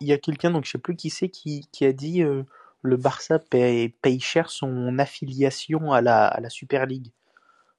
il 0.00 0.06
y 0.06 0.12
a 0.12 0.18
quelqu'un, 0.18 0.50
donc 0.50 0.64
je 0.64 0.72
sais 0.72 0.78
plus 0.78 0.96
qui 0.96 1.10
c'est, 1.10 1.28
qui, 1.28 1.68
qui 1.72 1.84
a 1.84 1.92
dit 1.92 2.22
euh, 2.22 2.44
le 2.82 2.96
Barça 2.96 3.38
paye, 3.38 3.88
paye, 3.88 4.20
cher 4.20 4.50
son 4.50 4.98
affiliation 4.98 5.92
à 5.92 6.00
la, 6.00 6.26
à 6.26 6.40
la 6.40 6.50
Super 6.50 6.86
League. 6.86 7.12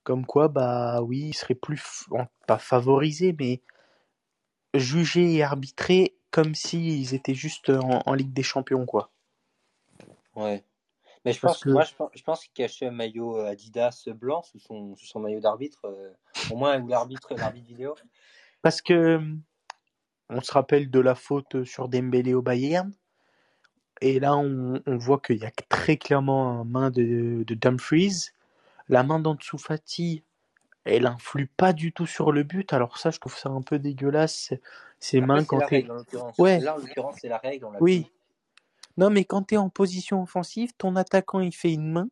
Comme 0.03 0.25
quoi, 0.25 0.47
bah 0.47 1.01
oui, 1.01 1.29
il 1.29 1.33
serait 1.33 1.55
plus, 1.55 2.05
pas 2.47 2.57
favorisé, 2.57 3.35
mais 3.39 3.61
jugé 4.73 5.35
et 5.35 5.43
arbitré 5.43 6.15
comme 6.31 6.53
s'ils 6.53 7.13
étaient 7.13 7.33
juste 7.33 7.69
en, 7.69 8.01
en, 8.05 8.13
Ligue 8.13 8.33
des 8.33 8.43
Champions, 8.43 8.85
quoi. 8.85 9.09
Ouais. 10.35 10.63
Mais 11.23 11.33
je 11.33 11.39
pense, 11.39 11.63
que... 11.63 11.69
moi, 11.69 11.83
je 11.83 11.95
pense, 11.95 12.09
je 12.13 12.21
pense 12.21 12.43
qu'il 12.43 12.53
cachait 12.53 12.87
un 12.87 12.91
maillot 12.91 13.37
Adidas 13.39 14.07
blanc 14.13 14.43
sous 14.43 14.59
son, 14.59 14.95
sous 14.95 15.05
son 15.05 15.21
maillot 15.21 15.39
d'arbitre, 15.39 15.85
euh, 15.85 16.11
au 16.51 16.57
moins 16.57 16.79
où 16.79 16.87
l'arbitre, 16.87 17.33
l'arbitre 17.35 17.67
vidéo. 17.67 17.95
Parce 18.61 18.81
que 18.81 19.21
on 20.29 20.41
se 20.41 20.51
rappelle 20.51 20.89
de 20.89 20.99
la 20.99 21.15
faute 21.15 21.63
sur 21.63 21.87
Dembélé 21.87 22.33
au 22.33 22.41
Bayern. 22.41 22.91
Et 24.01 24.19
là, 24.19 24.35
on, 24.35 24.81
on 24.85 24.97
voit 24.97 25.19
qu'il 25.19 25.37
y 25.37 25.45
a 25.45 25.51
très 25.69 25.97
clairement 25.97 26.61
une 26.63 26.69
main 26.69 26.89
de, 26.89 27.43
de 27.45 27.53
Dumfries. 27.53 28.31
La 28.89 29.03
main 29.03 29.19
d'Ansu 29.19 29.57
Fati, 29.57 30.23
elle 30.83 31.07
influe 31.07 31.47
pas 31.47 31.73
du 31.73 31.91
tout 31.91 32.05
sur 32.05 32.31
le 32.31 32.43
but. 32.43 32.73
Alors 32.73 32.97
ça, 32.97 33.09
je 33.11 33.19
trouve 33.19 33.37
ça 33.37 33.49
un 33.49 33.61
peu 33.61 33.79
dégueulasse. 33.79 34.53
Ces 34.99 35.21
mains 35.21 35.43
quand 35.43 35.59
t'es... 35.67 35.87
Ouais. 36.37 36.59
Là, 36.59 36.75
en 36.75 36.77
l'occurrence, 36.77 37.17
c'est 37.21 37.29
la 37.29 37.37
règle. 37.37 37.67
oui. 37.79 38.11
Non, 38.97 39.09
mais 39.09 39.25
quand 39.25 39.41
t'es 39.41 39.57
en 39.57 39.67
position 39.67 40.23
offensive, 40.23 40.71
ton 40.77 40.95
attaquant, 40.95 41.41
il 41.41 41.53
fait 41.53 41.73
une 41.73 41.91
main, 41.91 42.07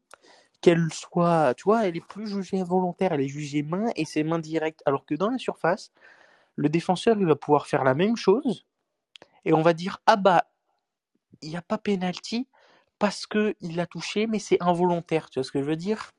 qu'elle 0.60 0.91
soit... 0.91 1.53
Tu 1.55 1.63
vois, 1.63 1.88
elle 1.88 1.96
est 1.96 2.05
plus 2.05 2.27
jugée 2.27 2.60
involontaire, 2.60 3.13
elle 3.13 3.22
est 3.22 3.29
jugée 3.29 3.63
main 3.63 3.86
et 3.96 4.03
c'est 4.03 4.24
main 4.24 4.39
directe. 4.39 4.82
Alors 4.86 5.05
que 5.05 5.15
dans 5.15 5.29
la 5.29 5.38
surface, 5.38 5.93
le 6.56 6.70
défenseur 6.70 7.18
il 7.20 7.26
va 7.26 7.36
pouvoir 7.36 7.68
faire 7.68 7.84
la 7.84 7.94
même 7.94 8.16
chose 8.16 8.66
et 9.46 9.54
on 9.54 9.62
va 9.62 9.74
dire 9.74 10.00
ah 10.06 10.16
bah 10.16 10.46
il 11.42 11.50
n'y 11.50 11.58
a 11.58 11.62
pas 11.62 11.78
penalty 11.78 12.48
parce 13.00 13.26
que 13.26 13.56
il 13.60 13.76
l'a 13.76 13.88
touché 13.88 14.28
mais 14.28 14.40
c'est 14.40 14.62
involontaire 14.62 15.30
tu 15.30 15.40
vois 15.40 15.44
ce 15.44 15.52
que 15.52 15.60
je 15.60 15.66
veux 15.66 15.76
dire? 15.76 16.12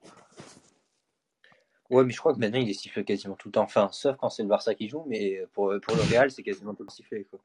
Ouais 1.91 2.05
mais 2.05 2.13
je 2.13 2.19
crois 2.19 2.35
que 2.35 2.39
maintenant 2.39 2.59
il 2.59 2.69
est 2.69 2.75
sifflé 2.75 3.05
quasiment 3.05 3.37
tout 3.37 3.49
le 3.49 3.53
temps. 3.53 3.63
Enfin 3.63 3.89
sauf 3.93 4.17
quand 4.17 4.31
c'est 4.31 4.43
le 4.43 4.49
Barça 4.49 4.75
qui 4.75 4.89
joue 4.89 5.05
mais 5.07 5.45
pour, 5.53 5.73
pour 5.81 5.97
le 5.97 6.03
Real 6.03 6.31
c'est 6.31 6.43
quasiment 6.43 6.75
tout 6.75 6.85
le 6.85 6.91
sifflé 6.91 7.25
quoi. 7.25 7.39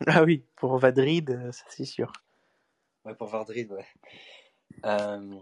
Ah 0.06 0.24
oui 0.24 0.44
pour 0.56 0.78
Vadrid 0.78 1.30
euh, 1.30 1.52
ça 1.52 1.64
c'est 1.68 1.84
sûr. 1.84 2.12
Ouais 3.04 3.14
pour 3.14 3.28
Vadrid 3.28 3.70
ouais. 3.70 3.86
Euh... 4.86 5.38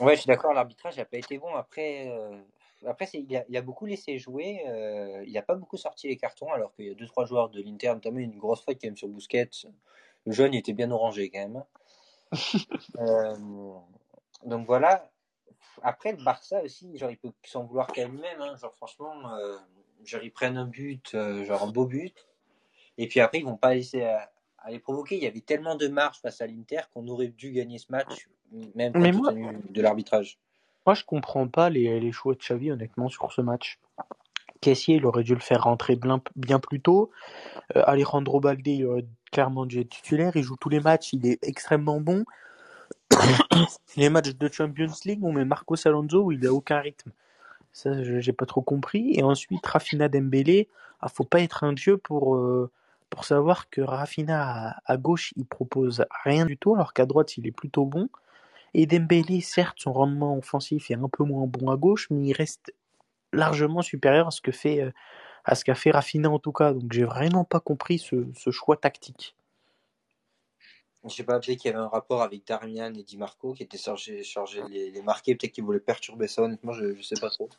ouais 0.00 0.14
je 0.14 0.20
suis 0.20 0.28
d'accord 0.28 0.54
l'arbitrage 0.54 0.96
n'a 0.96 1.04
pas 1.04 1.18
été 1.18 1.38
bon. 1.38 1.54
Après 1.54 2.08
euh 2.08 2.38
après, 2.86 3.08
il 3.14 3.36
a, 3.36 3.44
il 3.48 3.56
a, 3.56 3.62
beaucoup 3.62 3.86
laissé 3.86 4.18
jouer. 4.18 4.62
Euh, 4.66 5.24
il 5.26 5.32
n'a 5.32 5.42
pas 5.42 5.54
beaucoup 5.54 5.76
sorti 5.76 6.08
les 6.08 6.16
cartons, 6.16 6.52
alors 6.52 6.74
qu'il 6.74 6.86
y 6.86 6.90
a 6.90 6.94
deux 6.94 7.06
trois 7.06 7.24
joueurs 7.24 7.48
de 7.50 7.60
l'Inter, 7.62 7.88
notamment 7.88 8.18
une 8.18 8.38
grosse 8.38 8.62
faute 8.64 8.78
quand 8.80 8.88
même 8.88 8.96
sur 8.96 9.08
Bousquet. 9.08 9.50
Le 10.26 10.32
jeune 10.32 10.54
il 10.54 10.58
était 10.58 10.72
bien 10.72 10.90
orangé 10.90 11.30
quand 11.30 11.40
même. 11.40 11.64
euh, 12.98 13.34
donc 14.44 14.66
voilà. 14.66 15.10
Après, 15.82 16.12
le 16.12 16.22
Barça 16.22 16.62
aussi, 16.62 16.96
genre, 16.96 17.10
il 17.10 17.18
peut 17.18 17.32
s'en 17.42 17.64
vouloir 17.64 17.88
quand 17.88 18.08
même. 18.08 18.22
Hein. 18.40 18.56
Genre, 18.56 18.74
franchement, 18.74 19.34
euh, 19.34 19.56
genre 20.04 20.22
ils 20.22 20.32
prennent 20.32 20.56
un 20.56 20.66
but, 20.66 21.14
euh, 21.14 21.44
genre 21.44 21.62
un 21.62 21.70
beau 21.70 21.86
but, 21.86 22.26
et 22.98 23.08
puis 23.08 23.20
après 23.20 23.38
ils 23.38 23.44
vont 23.44 23.56
pas 23.56 23.74
laisser 23.74 24.02
à, 24.02 24.30
à 24.58 24.70
les 24.70 24.78
provoquer. 24.78 25.16
Il 25.16 25.22
y 25.22 25.26
avait 25.26 25.40
tellement 25.40 25.76
de 25.76 25.88
marge 25.88 26.20
face 26.20 26.40
à 26.40 26.46
l'Inter 26.46 26.80
qu'on 26.92 27.06
aurait 27.08 27.28
dû 27.28 27.52
gagner 27.52 27.78
ce 27.78 27.90
match, 27.90 28.28
même 28.74 28.92
Mais 28.94 29.12
compte 29.12 29.20
moi- 29.20 29.32
tenu 29.32 29.48
de 29.70 29.82
l'arbitrage. 29.82 30.38
Moi, 30.86 30.94
je 30.94 31.04
comprends 31.04 31.48
pas 31.48 31.70
les, 31.70 31.98
les 32.00 32.12
choix 32.12 32.34
de 32.34 32.38
Xavi, 32.38 32.70
honnêtement, 32.70 33.08
sur 33.08 33.32
ce 33.32 33.40
match. 33.40 33.78
Caissier, 34.60 34.96
il 34.96 35.06
aurait 35.06 35.24
dû 35.24 35.34
le 35.34 35.40
faire 35.40 35.64
rentrer 35.64 35.96
bien, 36.36 36.58
plus 36.58 36.80
tôt. 36.80 37.10
Euh, 37.76 37.82
Alejandro 37.86 38.40
Balde, 38.40 38.68
clairement 39.32 39.66
dû 39.66 39.80
être 39.80 39.90
titulaire. 39.90 40.32
Il 40.36 40.42
joue 40.44 40.56
tous 40.56 40.70
les 40.70 40.80
matchs, 40.80 41.12
il 41.14 41.26
est 41.26 41.38
extrêmement 41.42 42.00
bon. 42.00 42.24
les 43.96 44.08
matchs 44.10 44.34
de 44.34 44.48
Champions 44.52 44.92
League, 45.04 45.22
on 45.24 45.32
met 45.32 45.44
Marcos 45.44 45.76
Alonso 45.86 46.22
où 46.24 46.32
il 46.32 46.46
a 46.46 46.52
aucun 46.52 46.80
rythme. 46.80 47.10
Ça, 47.72 48.02
je- 48.04 48.20
j'ai 48.20 48.32
pas 48.32 48.46
trop 48.46 48.62
compris. 48.62 49.14
Et 49.14 49.22
ensuite, 49.22 49.66
Rafinha 49.66 50.08
Dembélé, 50.08 50.68
ah, 51.00 51.08
faut 51.08 51.24
pas 51.24 51.40
être 51.40 51.64
un 51.64 51.72
dieu 51.72 51.98
pour, 51.98 52.36
euh, 52.36 52.70
pour 53.10 53.24
savoir 53.24 53.70
que 53.70 53.80
Rafinha 53.82 54.42
à, 54.70 54.76
à 54.86 54.96
gauche, 54.96 55.32
il 55.36 55.46
propose 55.46 56.04
rien 56.24 56.46
du 56.46 56.56
tout, 56.58 56.74
alors 56.74 56.92
qu'à 56.94 57.06
droite, 57.06 57.36
il 57.38 57.46
est 57.46 57.52
plutôt 57.52 57.86
bon. 57.86 58.08
Et 58.74 58.86
Dembélé, 58.86 59.40
certes, 59.40 59.78
son 59.78 59.92
rendement 59.92 60.36
offensif 60.36 60.90
est 60.90 60.94
un 60.96 61.08
peu 61.08 61.24
moins 61.24 61.46
bon 61.46 61.70
à 61.70 61.76
gauche, 61.76 62.08
mais 62.10 62.26
il 62.26 62.32
reste 62.32 62.74
largement 63.32 63.82
supérieur 63.82 64.26
à 64.28 64.30
ce 64.30 64.40
que 64.40 64.52
fait 64.52 64.80
euh, 64.82 64.90
à 65.44 65.54
ce 65.54 65.64
qu'a 65.64 65.74
fait 65.74 65.90
Rafinha 65.90 66.30
en 66.30 66.38
tout 66.38 66.52
cas. 66.52 66.72
Donc 66.72 66.92
j'ai 66.92 67.04
vraiment 67.04 67.44
pas 67.44 67.60
compris 67.60 67.98
ce, 67.98 68.26
ce 68.34 68.50
choix 68.50 68.76
tactique. 68.76 69.36
Je 71.04 71.14
sais 71.14 71.24
pas, 71.24 71.38
peut-être 71.38 71.58
qu'il 71.58 71.70
y 71.70 71.74
avait 71.74 71.82
un 71.82 71.88
rapport 71.88 72.22
avec 72.22 72.46
Darmian 72.46 72.94
et 72.94 73.02
Di 73.02 73.18
Marco 73.18 73.52
qui 73.52 73.62
étaient 73.62 73.76
chargés, 73.76 74.22
chargés 74.22 74.62
de 74.62 74.68
les, 74.68 74.90
les 74.90 75.02
marquer, 75.02 75.34
peut-être 75.34 75.52
qu'ils 75.52 75.64
voulaient 75.64 75.78
perturber 75.78 76.28
ça, 76.28 76.42
honnêtement, 76.42 76.72
je, 76.72 76.94
je 76.94 77.02
sais 77.02 77.20
pas 77.20 77.28
trop. 77.28 77.50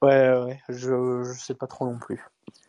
Ouais, 0.00 0.32
ouais, 0.38 0.60
je, 0.70 1.22
je 1.22 1.38
sais 1.38 1.54
pas 1.54 1.66
trop 1.66 1.84
non 1.84 1.98
plus. 1.98 2.24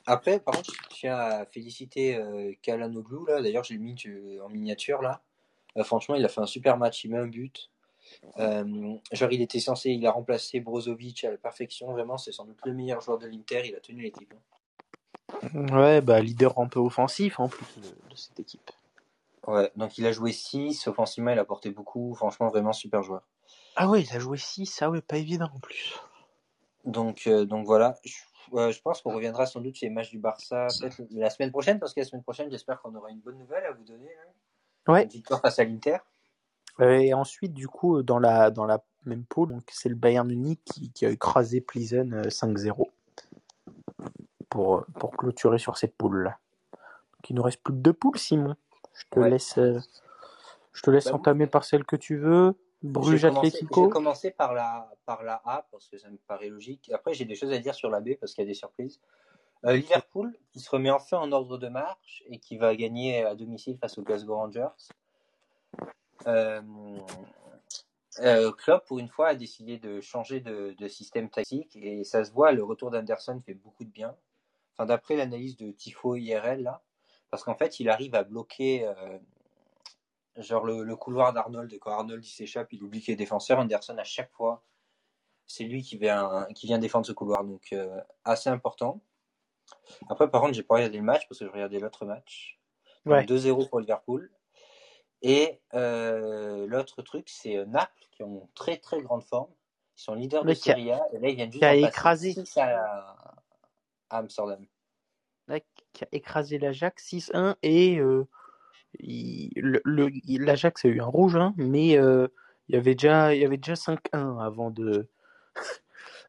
Après, 0.05 0.39
par 0.39 0.55
contre, 0.55 0.73
je 0.73 0.95
tiens 0.95 1.15
à 1.15 1.45
féliciter 1.45 2.17
euh, 2.17 2.51
Kalanoglu, 2.61 3.19
là, 3.27 3.41
d'ailleurs, 3.41 3.63
je 3.63 3.73
l'ai 3.73 3.79
mis 3.79 3.95
tu- 3.95 4.41
en 4.43 4.49
miniature, 4.49 5.01
là. 5.01 5.21
Euh, 5.77 5.83
franchement, 5.85 6.15
il 6.15 6.25
a 6.25 6.27
fait 6.27 6.41
un 6.41 6.47
super 6.47 6.77
match, 6.77 7.05
il 7.05 7.11
met 7.11 7.17
un 7.17 7.27
but. 7.27 7.69
Euh, 8.37 8.95
genre, 9.11 9.31
il 9.31 9.41
était 9.41 9.59
censé, 9.59 9.91
il 9.91 10.05
a 10.07 10.11
remplacé 10.11 10.59
Brozovic 10.59 11.23
à 11.23 11.31
la 11.31 11.37
perfection, 11.37 11.91
vraiment, 11.91 12.17
c'est 12.17 12.31
sans 12.31 12.45
doute 12.45 12.59
le 12.65 12.73
meilleur 12.73 13.01
joueur 13.01 13.17
de 13.17 13.27
l'Inter, 13.27 13.61
il 13.65 13.75
a 13.75 13.79
tenu 13.79 14.01
l'équipe. 14.01 14.33
hein. 14.33 14.39
Ouais, 15.71 16.01
bah 16.01 16.19
leader 16.21 16.57
un 16.59 16.67
peu 16.67 16.79
offensif 16.79 17.39
en 17.39 17.47
plus 17.49 17.65
de, 17.77 17.87
de 18.09 18.15
cette 18.15 18.39
équipe. 18.39 18.71
Ouais, 19.47 19.71
donc 19.75 19.97
il 19.97 20.05
a 20.05 20.11
joué 20.11 20.31
6, 20.31 20.87
offensivement, 20.87 21.31
il 21.31 21.39
a 21.39 21.45
porté 21.45 21.69
beaucoup, 21.69 22.13
franchement, 22.15 22.49
vraiment 22.49 22.73
super 22.73 23.03
joueur. 23.03 23.21
Ah 23.75 23.87
ouais, 23.87 24.01
il 24.01 24.15
a 24.15 24.19
joué 24.19 24.37
6, 24.37 24.81
ah 24.81 24.89
ouais, 24.89 25.01
pas 25.01 25.17
évident 25.17 25.49
en 25.55 25.59
plus. 25.59 25.93
Donc, 26.85 27.23
euh, 27.27 27.45
donc 27.45 27.65
voilà, 27.65 27.95
je, 28.03 28.15
euh, 28.53 28.71
je 28.71 28.81
pense 28.81 29.01
qu'on 29.01 29.13
reviendra 29.13 29.45
sans 29.45 29.61
doute 29.61 29.75
sur 29.75 29.87
les 29.87 29.93
matchs 29.93 30.09
du 30.09 30.17
Barça 30.19 30.67
peut-être 30.79 31.01
la 31.11 31.29
semaine 31.29 31.51
prochaine, 31.51 31.79
parce 31.79 31.93
que 31.93 31.99
la 31.99 32.05
semaine 32.05 32.23
prochaine, 32.23 32.49
j'espère 32.49 32.81
qu'on 32.81 32.93
aura 32.95 33.09
une 33.11 33.19
bonne 33.19 33.37
nouvelle 33.37 33.65
à 33.65 33.71
vous 33.71 33.83
donner. 33.83 34.07
là. 34.07 34.93
Ouais. 34.93 35.03
Une 35.03 35.09
victoire 35.09 35.41
face 35.41 35.59
à 35.59 35.63
l'Inter. 35.63 35.97
Euh, 36.81 36.99
Et 36.99 37.13
ensuite, 37.13 37.53
du 37.53 37.67
coup, 37.67 38.03
dans 38.03 38.19
la, 38.19 38.51
dans 38.51 38.65
la 38.65 38.83
même 39.05 39.25
poule, 39.25 39.57
c'est 39.71 39.89
le 39.89 39.95
Bayern 39.95 40.27
Munich 40.27 40.61
qui, 40.65 40.91
qui 40.91 41.05
a 41.05 41.09
écrasé 41.09 41.61
Plizen 41.61 42.13
euh, 42.13 42.23
5-0 42.29 42.89
pour, 44.49 44.75
euh, 44.77 44.85
pour 44.99 45.11
clôturer 45.11 45.59
sur 45.59 45.77
cette 45.77 45.95
poule-là. 45.95 46.37
Il 47.29 47.35
nous 47.35 47.43
reste 47.43 47.61
plus 47.61 47.73
que 47.73 47.79
deux 47.79 47.93
poules, 47.93 48.17
Simon. 48.17 48.55
Je 48.93 49.03
te 49.11 49.19
Ouais. 49.19 49.29
laisse, 49.29 49.57
euh, 49.57 49.79
je 50.73 50.81
te 50.81 50.89
laisse 50.89 51.05
Bah, 51.05 51.15
entamer 51.15 51.47
par 51.47 51.63
celle 51.63 51.83
que 51.85 51.95
tu 51.95 52.17
veux. 52.17 52.55
Bruges 52.81 53.21
commencé, 53.21 53.49
j'ai 53.49 53.57
Atlético. 53.57 53.89
commencé 53.89 54.31
par 54.31 54.53
la, 54.53 54.89
par 55.05 55.21
la 55.23 55.41
A 55.45 55.67
parce 55.71 55.89
que 55.89 55.97
ça 55.97 56.09
me 56.09 56.17
paraît 56.17 56.47
logique. 56.49 56.89
Après, 56.93 57.13
j'ai 57.13 57.25
des 57.25 57.35
choses 57.35 57.51
à 57.51 57.59
dire 57.59 57.75
sur 57.75 57.89
la 57.89 57.99
B 57.99 58.15
parce 58.19 58.33
qu'il 58.33 58.43
y 58.43 58.47
a 58.47 58.47
des 58.47 58.53
surprises. 58.53 58.99
Euh, 59.65 59.73
Liverpool 59.73 60.33
qui 60.51 60.59
se 60.61 60.69
remet 60.69 60.89
enfin 60.89 61.17
en 61.19 61.31
ordre 61.33 61.57
de 61.57 61.67
marche 61.67 62.23
et 62.27 62.39
qui 62.39 62.57
va 62.57 62.73
gagner 62.75 63.25
à 63.25 63.35
domicile 63.35 63.77
face 63.77 63.97
aux 63.97 64.01
Glasgow 64.03 64.35
Rangers. 64.35 64.69
Euh, 66.27 66.61
euh, 68.19 68.51
Klopp, 68.51 68.85
pour 68.85 68.99
une 68.99 69.07
fois, 69.07 69.29
a 69.29 69.35
décidé 69.35 69.77
de 69.77 70.01
changer 70.01 70.39
de, 70.39 70.75
de 70.77 70.87
système 70.87 71.29
tactique 71.29 71.75
et 71.75 72.03
ça 72.03 72.23
se 72.25 72.31
voit, 72.31 72.51
le 72.51 72.63
retour 72.63 72.91
d'Anderson 72.91 73.41
fait 73.45 73.53
beaucoup 73.53 73.83
de 73.83 73.89
bien. 73.89 74.15
Enfin, 74.73 74.85
d'après 74.85 75.15
l'analyse 75.15 75.57
de 75.57 75.71
Tifo 75.71 76.15
IRL, 76.15 76.63
là, 76.63 76.81
parce 77.29 77.43
qu'en 77.43 77.55
fait, 77.55 77.79
il 77.79 77.89
arrive 77.89 78.15
à 78.15 78.23
bloquer 78.23 78.87
euh, 78.87 79.19
genre 80.37 80.65
le, 80.65 80.83
le 80.83 80.95
couloir 80.95 81.33
d'Arnold. 81.33 81.77
Quand 81.79 81.91
Arnold 81.91 82.25
il 82.25 82.29
s'échappe, 82.29 82.73
il 82.73 82.83
oublie 82.83 83.01
qu'il 83.01 83.13
est 83.13 83.17
défenseur. 83.17 83.59
Anderson, 83.59 83.97
à 83.97 84.03
chaque 84.03 84.31
fois, 84.31 84.63
c'est 85.45 85.63
lui 85.63 85.83
qui 85.83 85.97
vient, 85.97 86.47
qui 86.55 86.67
vient 86.67 86.79
défendre 86.79 87.05
ce 87.05 87.11
couloir. 87.11 87.43
Donc, 87.43 87.73
euh, 87.73 87.99
assez 88.23 88.49
important. 88.49 89.01
Après, 90.09 90.29
par 90.29 90.41
contre, 90.41 90.53
j'ai 90.53 90.63
pas 90.63 90.75
regardé 90.75 90.97
le 90.97 91.03
match 91.03 91.27
parce 91.27 91.39
que 91.39 91.45
je 91.45 91.51
regardais 91.51 91.79
l'autre 91.79 92.05
match. 92.05 92.59
Ouais. 93.05 93.25
2-0 93.25 93.69
pour 93.69 93.79
Liverpool. 93.79 94.31
Et 95.21 95.59
euh, 95.73 96.65
l'autre 96.67 97.01
truc, 97.01 97.27
c'est 97.29 97.57
euh, 97.57 97.65
Naples 97.65 98.05
qui 98.11 98.23
ont 98.23 98.49
très 98.55 98.77
très 98.77 99.01
grande 99.01 99.23
forme. 99.23 99.51
Ils 99.97 100.01
sont 100.01 100.15
leaders 100.15 100.43
de 100.43 100.47
Mais 100.47 100.55
Serie 100.55 100.91
A. 100.91 101.01
Et 101.13 101.19
là, 101.19 101.29
ils 101.29 101.35
viennent 101.35 101.51
juste 101.51 101.59
qui 101.59 101.65
a 101.65 101.75
écrasé. 101.75 102.33
6 102.33 102.57
à, 102.57 103.15
à 104.09 104.17
Amsterdam. 104.17 104.65
Qui 105.93 106.03
a 106.03 106.07
écrasé 106.11 106.59
l'Ajax 106.59 107.11
6-1 107.11 107.55
et 107.63 107.99
euh, 107.99 108.27
l'Ajax 109.03 110.85
a 110.85 110.87
eu 110.87 111.01
un 111.01 111.05
rouge, 111.05 111.35
hein, 111.35 111.53
mais 111.57 111.97
euh, 111.97 112.27
il 112.67 112.75
y 112.75 112.77
avait 112.77 112.93
déjà, 112.95 113.33
il 113.33 113.41
y 113.41 113.45
avait 113.45 113.57
déjà 113.57 113.73
5-1 113.73 113.97
avant 114.43 114.69
de, 114.69 115.09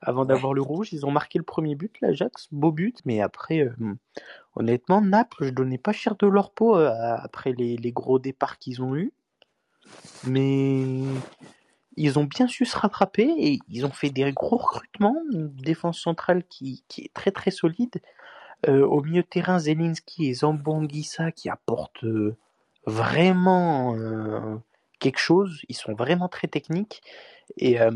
avant 0.01 0.23
Ouais. 0.23 0.29
d'avoir 0.29 0.55
le 0.55 0.63
rouge. 0.63 0.93
Ils 0.93 1.05
ont 1.07 1.11
marqué 1.11 1.39
le 1.39 1.45
premier 1.45 1.75
but, 1.75 1.95
l'Ajax, 2.01 2.49
beau 2.53 2.73
but, 2.73 2.99
mais 3.05 3.21
après, 3.21 3.61
euh, 3.61 3.95
honnêtement, 4.57 5.01
Naples, 5.01 5.45
je 5.47 5.51
donnais 5.51 5.79
pas 5.79 5.93
cher 5.93 6.17
de 6.17 6.27
leur 6.27 6.51
peau 6.53 6.77
euh, 6.77 6.91
après 7.19 7.53
les, 7.53 7.77
les 7.77 7.93
gros 7.93 8.19
départs 8.19 8.59
qu'ils 8.59 8.83
ont 8.83 8.95
eus, 8.97 9.13
mais 10.27 10.85
ils 11.97 12.19
ont 12.19 12.25
bien 12.25 12.47
su 12.47 12.65
se 12.65 12.77
rattraper 12.77 13.33
et 13.39 13.59
ils 13.69 13.85
ont 13.85 13.91
fait 13.91 14.11
des 14.11 14.33
gros 14.33 14.57
recrutements, 14.57 15.17
une 15.33 15.49
défense 15.49 16.01
centrale 16.01 16.45
qui, 16.49 16.85
qui 16.89 17.03
est 17.03 17.13
très 17.13 17.31
très 17.33 17.51
solide. 17.51 18.01
Euh, 18.69 18.87
au 18.87 19.03
milieu 19.03 19.23
de 19.23 19.27
terrain, 19.27 19.59
Zelinski 19.59 20.29
et 20.29 20.35
Zambonguissa 20.35 21.33
qui 21.33 21.49
apportent 21.49 22.05
vraiment 22.87 23.95
quelque 25.01 25.19
chose. 25.19 25.63
Ils 25.69 25.77
sont 25.77 25.95
vraiment 25.95 26.29
très 26.29 26.47
techniques. 26.47 27.03
Et 27.57 27.81
euh, 27.81 27.91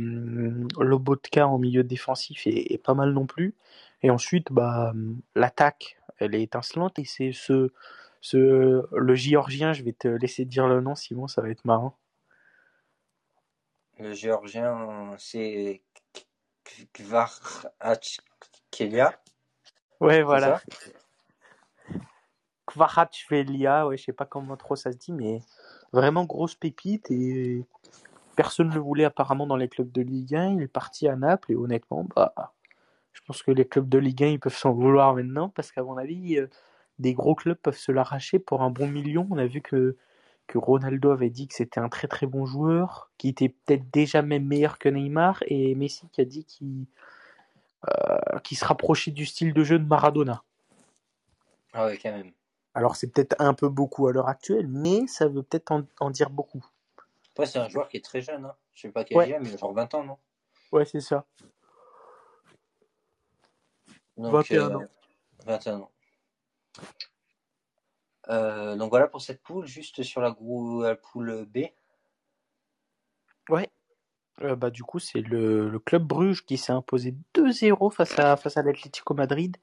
Lobotka 0.81 1.47
en 1.47 1.59
milieu 1.59 1.85
défensif 1.85 2.47
est, 2.47 2.73
est 2.73 2.79
pas 2.79 2.95
mal 2.95 3.13
non 3.13 3.27
plus. 3.27 3.55
Et 4.03 4.11
ensuite, 4.11 4.51
bah, 4.51 4.93
l'attaque, 5.37 5.99
elle 6.19 6.35
est 6.35 6.43
étincelante. 6.43 6.99
Et 6.99 7.05
c'est 7.05 7.31
ce, 7.33 7.71
ce, 8.21 8.83
le 8.93 9.15
Géorgien, 9.15 9.73
je 9.73 9.85
vais 9.85 9.93
te 9.93 10.09
laisser 10.09 10.45
dire 10.45 10.67
le 10.67 10.81
nom, 10.81 10.97
Simon, 10.97 11.29
ça 11.29 11.43
va 11.43 11.51
être 11.51 11.65
marrant. 11.65 11.97
Le 13.99 14.13
géorgien, 14.13 15.15
c'est 15.19 15.83
Kvaratskhelia. 16.93 19.21
Ouais, 20.01 20.23
voilà. 20.23 20.59
ça? 20.59 20.65
Kvaratskhelia, 22.67 23.87
ouais, 23.87 23.97
je 23.97 24.05
sais 24.05 24.13
pas 24.13 24.27
comment 24.27 24.57
trop 24.57 24.75
ça 24.75 24.91
se 24.91 24.97
dit, 24.97 25.13
mais 25.13 25.43
vraiment 25.95 26.25
grosse 26.25 26.55
pépite 26.55 27.11
et 27.11 27.65
personne 28.37 28.69
ne 28.69 28.75
le 28.75 28.81
voulait 28.81 29.05
apparemment 29.05 29.47
dans 29.47 29.57
les 29.57 29.69
clubs 29.69 29.91
de 29.91 30.03
Ligue 30.03 30.35
1. 30.35 30.57
Il 30.57 30.63
est 30.63 30.69
parti 30.69 31.09
à 31.09 31.17
Naples 31.17 31.53
et 31.53 31.57
honnêtement, 31.57 32.07
bah, 32.15 32.35
je 33.13 33.21
pense 33.27 33.43
que 33.43 33.51
les 33.51 33.65
clubs 33.65 33.89
de 33.89 33.99
Ligue 33.99 34.25
1 34.25 34.27
ils 34.29 34.41
peuvent 34.41 34.57
s'en 34.57 34.73
vouloir 34.73 35.15
maintenant 35.15 35.49
parce 35.49 35.73
qu'à 35.73 35.83
mon 35.83 35.97
avis, 35.97 36.39
euh, 36.39 36.49
des 36.99 37.15
gros 37.15 37.35
clubs 37.35 37.57
peuvent 37.57 37.79
se 37.79 37.93
l'arracher 37.93 38.39
pour 38.39 38.63
un 38.63 38.71
bon 38.71 38.89
million. 38.89 39.27
On 39.31 39.39
a 39.39 39.47
vu 39.47 39.63
que 39.63 39.97
Ronaldo 40.55 41.11
avait 41.11 41.31
dit 41.31 41.49
que 41.49 41.55
c'était 41.55 41.81
un 41.81 41.89
très 41.89 42.09
très 42.09 42.27
bon 42.27 42.47
joueur, 42.47 43.11
qui 43.19 43.29
était 43.29 43.49
peut-être 43.49 43.91
déjà 43.91 44.23
même 44.23 44.47
meilleur 44.47 44.79
que 44.79 44.89
Neymar, 44.89 45.43
et 45.47 45.75
Messi 45.75 46.09
qui 46.11 46.21
a 46.21 46.25
dit 46.25 46.45
qu'il 46.45 46.87
euh, 47.89 48.39
se 48.53 48.65
rapprochait 48.65 49.11
du 49.11 49.27
style 49.27 49.53
de 49.53 49.65
jeu 49.65 49.79
de 49.79 49.87
Maradona. 49.87 50.43
Ah 51.73 51.87
ouais, 51.87 51.99
quand 51.99 52.13
même. 52.13 52.31
Alors 52.75 52.97
c'est 52.97 53.07
peut-être 53.09 53.37
un 53.39 53.55
peu 53.55 53.69
beaucoup 53.69 54.09
à 54.09 54.13
l'heure 54.13 54.29
actuelle, 54.29 54.67
mais 54.69 55.07
ça 55.07 55.29
veut 55.29 55.43
peut-être 55.43 55.71
en, 55.71 55.83
en 56.01 56.11
dire 56.11 56.31
beaucoup. 56.31 56.65
Après, 57.33 57.47
c'est 57.47 57.59
un 57.59 57.69
joueur 57.69 57.89
qui 57.89 57.97
est 57.97 58.05
très 58.05 58.21
jeune. 58.21 58.45
Hein. 58.45 58.55
Je 58.75 58.83
sais 58.83 58.91
pas 58.91 59.05
quel 59.05 59.17
Ouais. 59.19 59.25
âge 59.25 59.31
il 59.31 59.35
a, 59.35 59.39
mais 59.41 59.49
il 59.49 59.55
a 59.55 59.57
genre 59.57 59.73
20 59.73 59.95
ans, 59.95 60.05
non? 60.05 60.19
Ouais, 60.73 60.85
c'est 60.85 61.01
ça. 61.01 61.25
Donc, 64.17 64.33
21 64.33 64.75
ans. 64.77 64.83
21 65.47 65.81
ans. 65.81 65.91
Euh, 68.31 68.75
donc 68.77 68.91
voilà 68.91 69.07
pour 69.07 69.21
cette 69.21 69.43
poule, 69.43 69.67
juste 69.67 70.03
sur 70.03 70.21
la, 70.21 70.31
grou- 70.31 70.83
la 70.83 70.97
poule 70.97 71.45
B. 71.47 71.67
Ouais. 73.51 73.69
Euh, 74.43 74.57
bah, 74.57 74.71
du 74.71 74.83
coup, 74.83 74.99
c'est 74.99 75.21
le, 75.21 75.69
le 75.69 75.79
club 75.79 76.05
Bruges 76.05 76.45
qui 76.45 76.57
s'est 76.57 76.73
imposé 76.73 77.15
2-0 77.35 77.93
face 77.93 78.19
à, 78.19 78.37
face 78.37 78.57
à 78.57 78.63
l'Atlético 78.63 79.15
Madrid. 79.15 79.57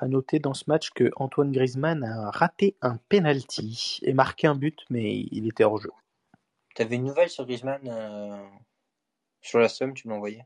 À 0.00 0.06
noter 0.06 0.38
dans 0.38 0.54
ce 0.54 0.62
match 0.68 0.90
que 0.90 1.10
Antoine 1.16 1.50
Griezmann 1.50 2.04
a 2.04 2.30
raté 2.30 2.76
un 2.82 2.98
penalty 3.08 3.98
et 4.02 4.12
marqué 4.12 4.46
un 4.46 4.54
but, 4.54 4.78
mais 4.90 5.26
il 5.32 5.48
était 5.48 5.64
hors 5.64 5.78
jeu. 5.78 5.90
T'avais 6.76 6.94
une 6.94 7.04
nouvelle 7.04 7.28
sur 7.28 7.44
Griezmann 7.44 7.80
euh, 7.84 8.46
sur 9.40 9.58
la 9.58 9.68
somme, 9.68 9.94
tu 9.94 10.06
me 10.06 10.12
l'as 10.12 10.16
envoyé. 10.18 10.44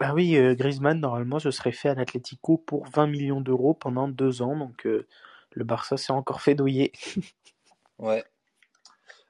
Bah 0.00 0.14
oui, 0.14 0.36
euh, 0.36 0.56
Griezmann, 0.56 0.98
normalement, 0.98 1.38
ce 1.38 1.52
serait 1.52 1.70
fait 1.70 1.90
à 1.90 1.94
l'Atlético 1.94 2.58
pour 2.58 2.86
20 2.86 3.06
millions 3.06 3.40
d'euros 3.40 3.72
pendant 3.72 4.08
deux 4.08 4.42
ans. 4.42 4.56
Donc, 4.56 4.84
euh, 4.84 5.06
le 5.52 5.62
Barça 5.62 5.96
s'est 5.96 6.12
encore 6.12 6.40
fait 6.40 6.56
douiller. 6.56 6.90
Ouais. 7.98 8.24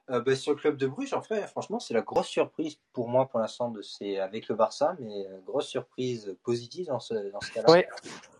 Euh, 0.09 0.19
bah, 0.21 0.35
sur 0.35 0.51
le 0.51 0.57
club 0.57 0.75
de 0.77 0.85
Bruges, 0.87 1.13
en 1.13 1.21
fait, 1.21 1.41
franchement, 1.47 1.79
c'est 1.79 1.93
la 1.93 2.01
grosse 2.01 2.27
surprise 2.27 2.77
pour 2.91 3.07
moi 3.07 3.27
pour 3.29 3.39
l'instant 3.39 3.69
de 3.71 3.81
c'est 3.81 4.19
avec 4.19 4.49
le 4.49 4.55
Barça, 4.55 4.95
mais 4.99 5.25
euh, 5.27 5.39
grosse 5.45 5.67
surprise 5.67 6.35
positive 6.43 6.87
dans 6.87 6.99
ce, 6.99 7.31
dans 7.31 7.39
ce 7.39 7.51
cas-là. 7.51 7.71
Ouais. 7.71 7.87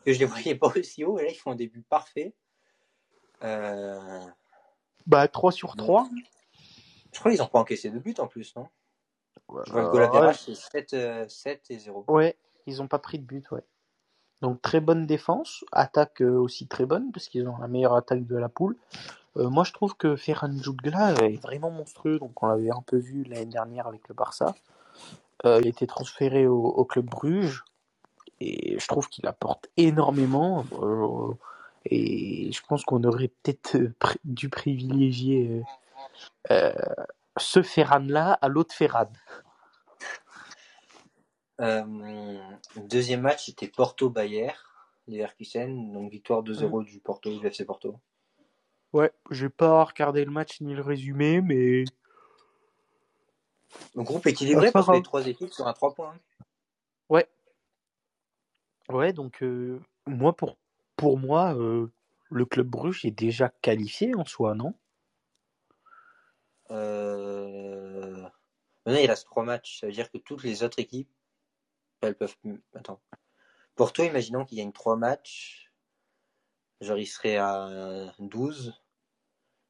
Que 0.06 0.12
je 0.12 0.20
les 0.20 0.26
voyais 0.26 0.56
pas 0.56 0.68
aussi 0.76 1.06
haut 1.06 1.18
et 1.20 1.24
là 1.24 1.30
ils 1.32 1.36
font 1.36 1.52
un 1.52 1.56
début 1.56 1.82
parfait. 1.82 2.34
Euh, 3.44 4.20
Bah, 5.08 5.28
3 5.28 5.52
sur 5.54 5.76
3. 5.78 6.08
je 7.14 7.20
crois 7.20 7.32
qu'ils 7.32 7.40
n'ont 7.40 7.48
pas 7.48 7.60
encaissé 7.60 7.90
de 7.90 8.00
but 8.00 8.20
en 8.20 8.28
plus, 8.28 8.54
non? 8.58 8.68
Je 9.66 9.72
vois 9.72 9.82
le 9.84 9.88
Euh, 9.88 9.92
goal 9.92 10.04
average, 10.04 10.48
ouais. 10.48 10.56
c'est 10.56 10.72
7, 10.72 10.94
euh, 10.94 11.28
7 11.30 11.66
et 11.70 11.80
0. 11.80 12.04
Ouais, 12.10 12.38
ils 12.66 12.82
ont 12.82 12.88
pas 12.88 13.00
pris 13.00 13.20
de 13.20 13.26
but, 13.26 13.50
ouais. 13.52 13.64
Donc 14.42 14.62
très 14.62 14.82
bonne 14.82 15.06
défense, 15.08 15.64
attaque 15.72 16.22
euh, 16.22 16.36
aussi 16.38 16.68
très 16.68 16.86
bonne 16.86 17.12
parce 17.14 17.30
qu'ils 17.30 17.48
ont 17.48 17.58
la 17.58 17.70
meilleure 17.70 17.96
attaque 17.96 18.26
de 18.26 18.36
la 18.36 18.50
poule. 18.50 18.78
Euh, 19.38 19.50
moi 19.50 19.64
je 19.64 19.74
trouve 19.74 19.96
que 19.96 20.16
Ferran 20.16 20.52
Jutgla 20.62 21.14
est 21.24 21.42
vraiment 21.42 21.72
monstrueux, 21.72 22.20
donc 22.20 22.42
on 22.44 22.48
l'avait 22.48 22.72
un 22.72 22.84
peu 22.86 22.98
vu 22.98 23.24
l'année 23.24 23.46
dernière 23.46 23.88
avec 23.88 24.08
le 24.08 24.16
Barça. 24.16 24.54
Euh, 25.46 25.60
il 25.62 25.66
a 25.66 25.70
été 25.70 25.88
transféré 25.88 26.48
au, 26.48 26.64
au 26.64 26.86
club 26.86 27.06
Bruges 27.06 27.64
et 28.40 28.80
je 28.80 28.88
trouve 28.88 29.10
qu'il 29.10 29.28
apporte 29.28 29.70
énormément. 29.78 30.66
Euh, 30.82 31.34
et 31.86 32.52
je 32.52 32.62
pense 32.68 32.86
qu'on 32.86 33.04
aurait 33.04 33.28
peut-être 33.28 33.76
euh, 33.76 33.94
dû 34.24 34.50
privilégier 34.50 35.64
ce 37.38 37.64
Ferran-là 37.64 38.34
à 38.42 38.48
l'autre 38.48 38.74
Ferran. 38.74 39.10
Deuxième 42.78 43.22
match, 43.22 43.46
c'était 43.46 43.68
Porto-Bayer, 43.68 44.52
Leverkusen, 45.08 45.92
donc 45.92 46.12
victoire 46.12 46.44
2-0 46.44 46.86
du 46.86 47.00
Porto, 47.00 47.38
du 47.38 47.46
FC 47.46 47.66
Porto. 47.66 48.00
Ouais, 48.94 49.12
j'ai 49.32 49.50
pas 49.50 49.84
regardé 49.84 50.24
le 50.24 50.32
match 50.32 50.62
ni 50.62 50.76
le 50.76 50.82
résumé, 50.82 51.42
mais 51.42 51.84
Le 53.96 54.04
groupe 54.04 54.28
équilibré 54.28 54.72
parce 54.72 54.88
que 54.88 54.94
les 54.94 55.02
trois 55.02 55.28
équipes 55.28 55.52
sont 55.52 55.66
à 55.66 55.74
3 55.74 55.94
points. 55.96 56.16
Ouais. 57.10 57.28
Ouais, 58.90 59.12
donc 59.14 59.42
euh, 59.42 59.80
moi 60.06 60.36
pour 60.36 60.58
pour 60.96 61.18
moi 61.18 61.56
euh, 61.56 61.88
le 62.30 62.46
club 62.46 62.68
Bruges 62.68 63.06
est 63.06 63.12
déjà 63.12 63.50
qualifié 63.62 64.14
en 64.16 64.26
soi, 64.26 64.54
non? 64.54 64.74
Euh... 66.72 68.28
Maintenant, 68.86 69.02
il 69.02 69.10
reste 69.10 69.26
3 69.26 69.44
matchs, 69.44 69.80
ça 69.80 69.88
veut 69.88 69.94
dire 69.94 70.12
que 70.12 70.18
toutes 70.18 70.44
les 70.44 70.64
autres 70.64 70.80
équipes, 70.80 71.10
elles 72.02 72.16
peuvent... 72.16 72.36
Attends. 72.76 73.00
Porto, 73.76 74.04
imaginons 74.04 74.46
qu'il 74.46 74.58
gagne 74.58 74.74
3 74.74 74.98
matchs, 74.98 75.72
genre 76.82 76.98
il 76.98 77.06
serait 77.06 77.38
à 77.38 78.14
12. 78.20 78.74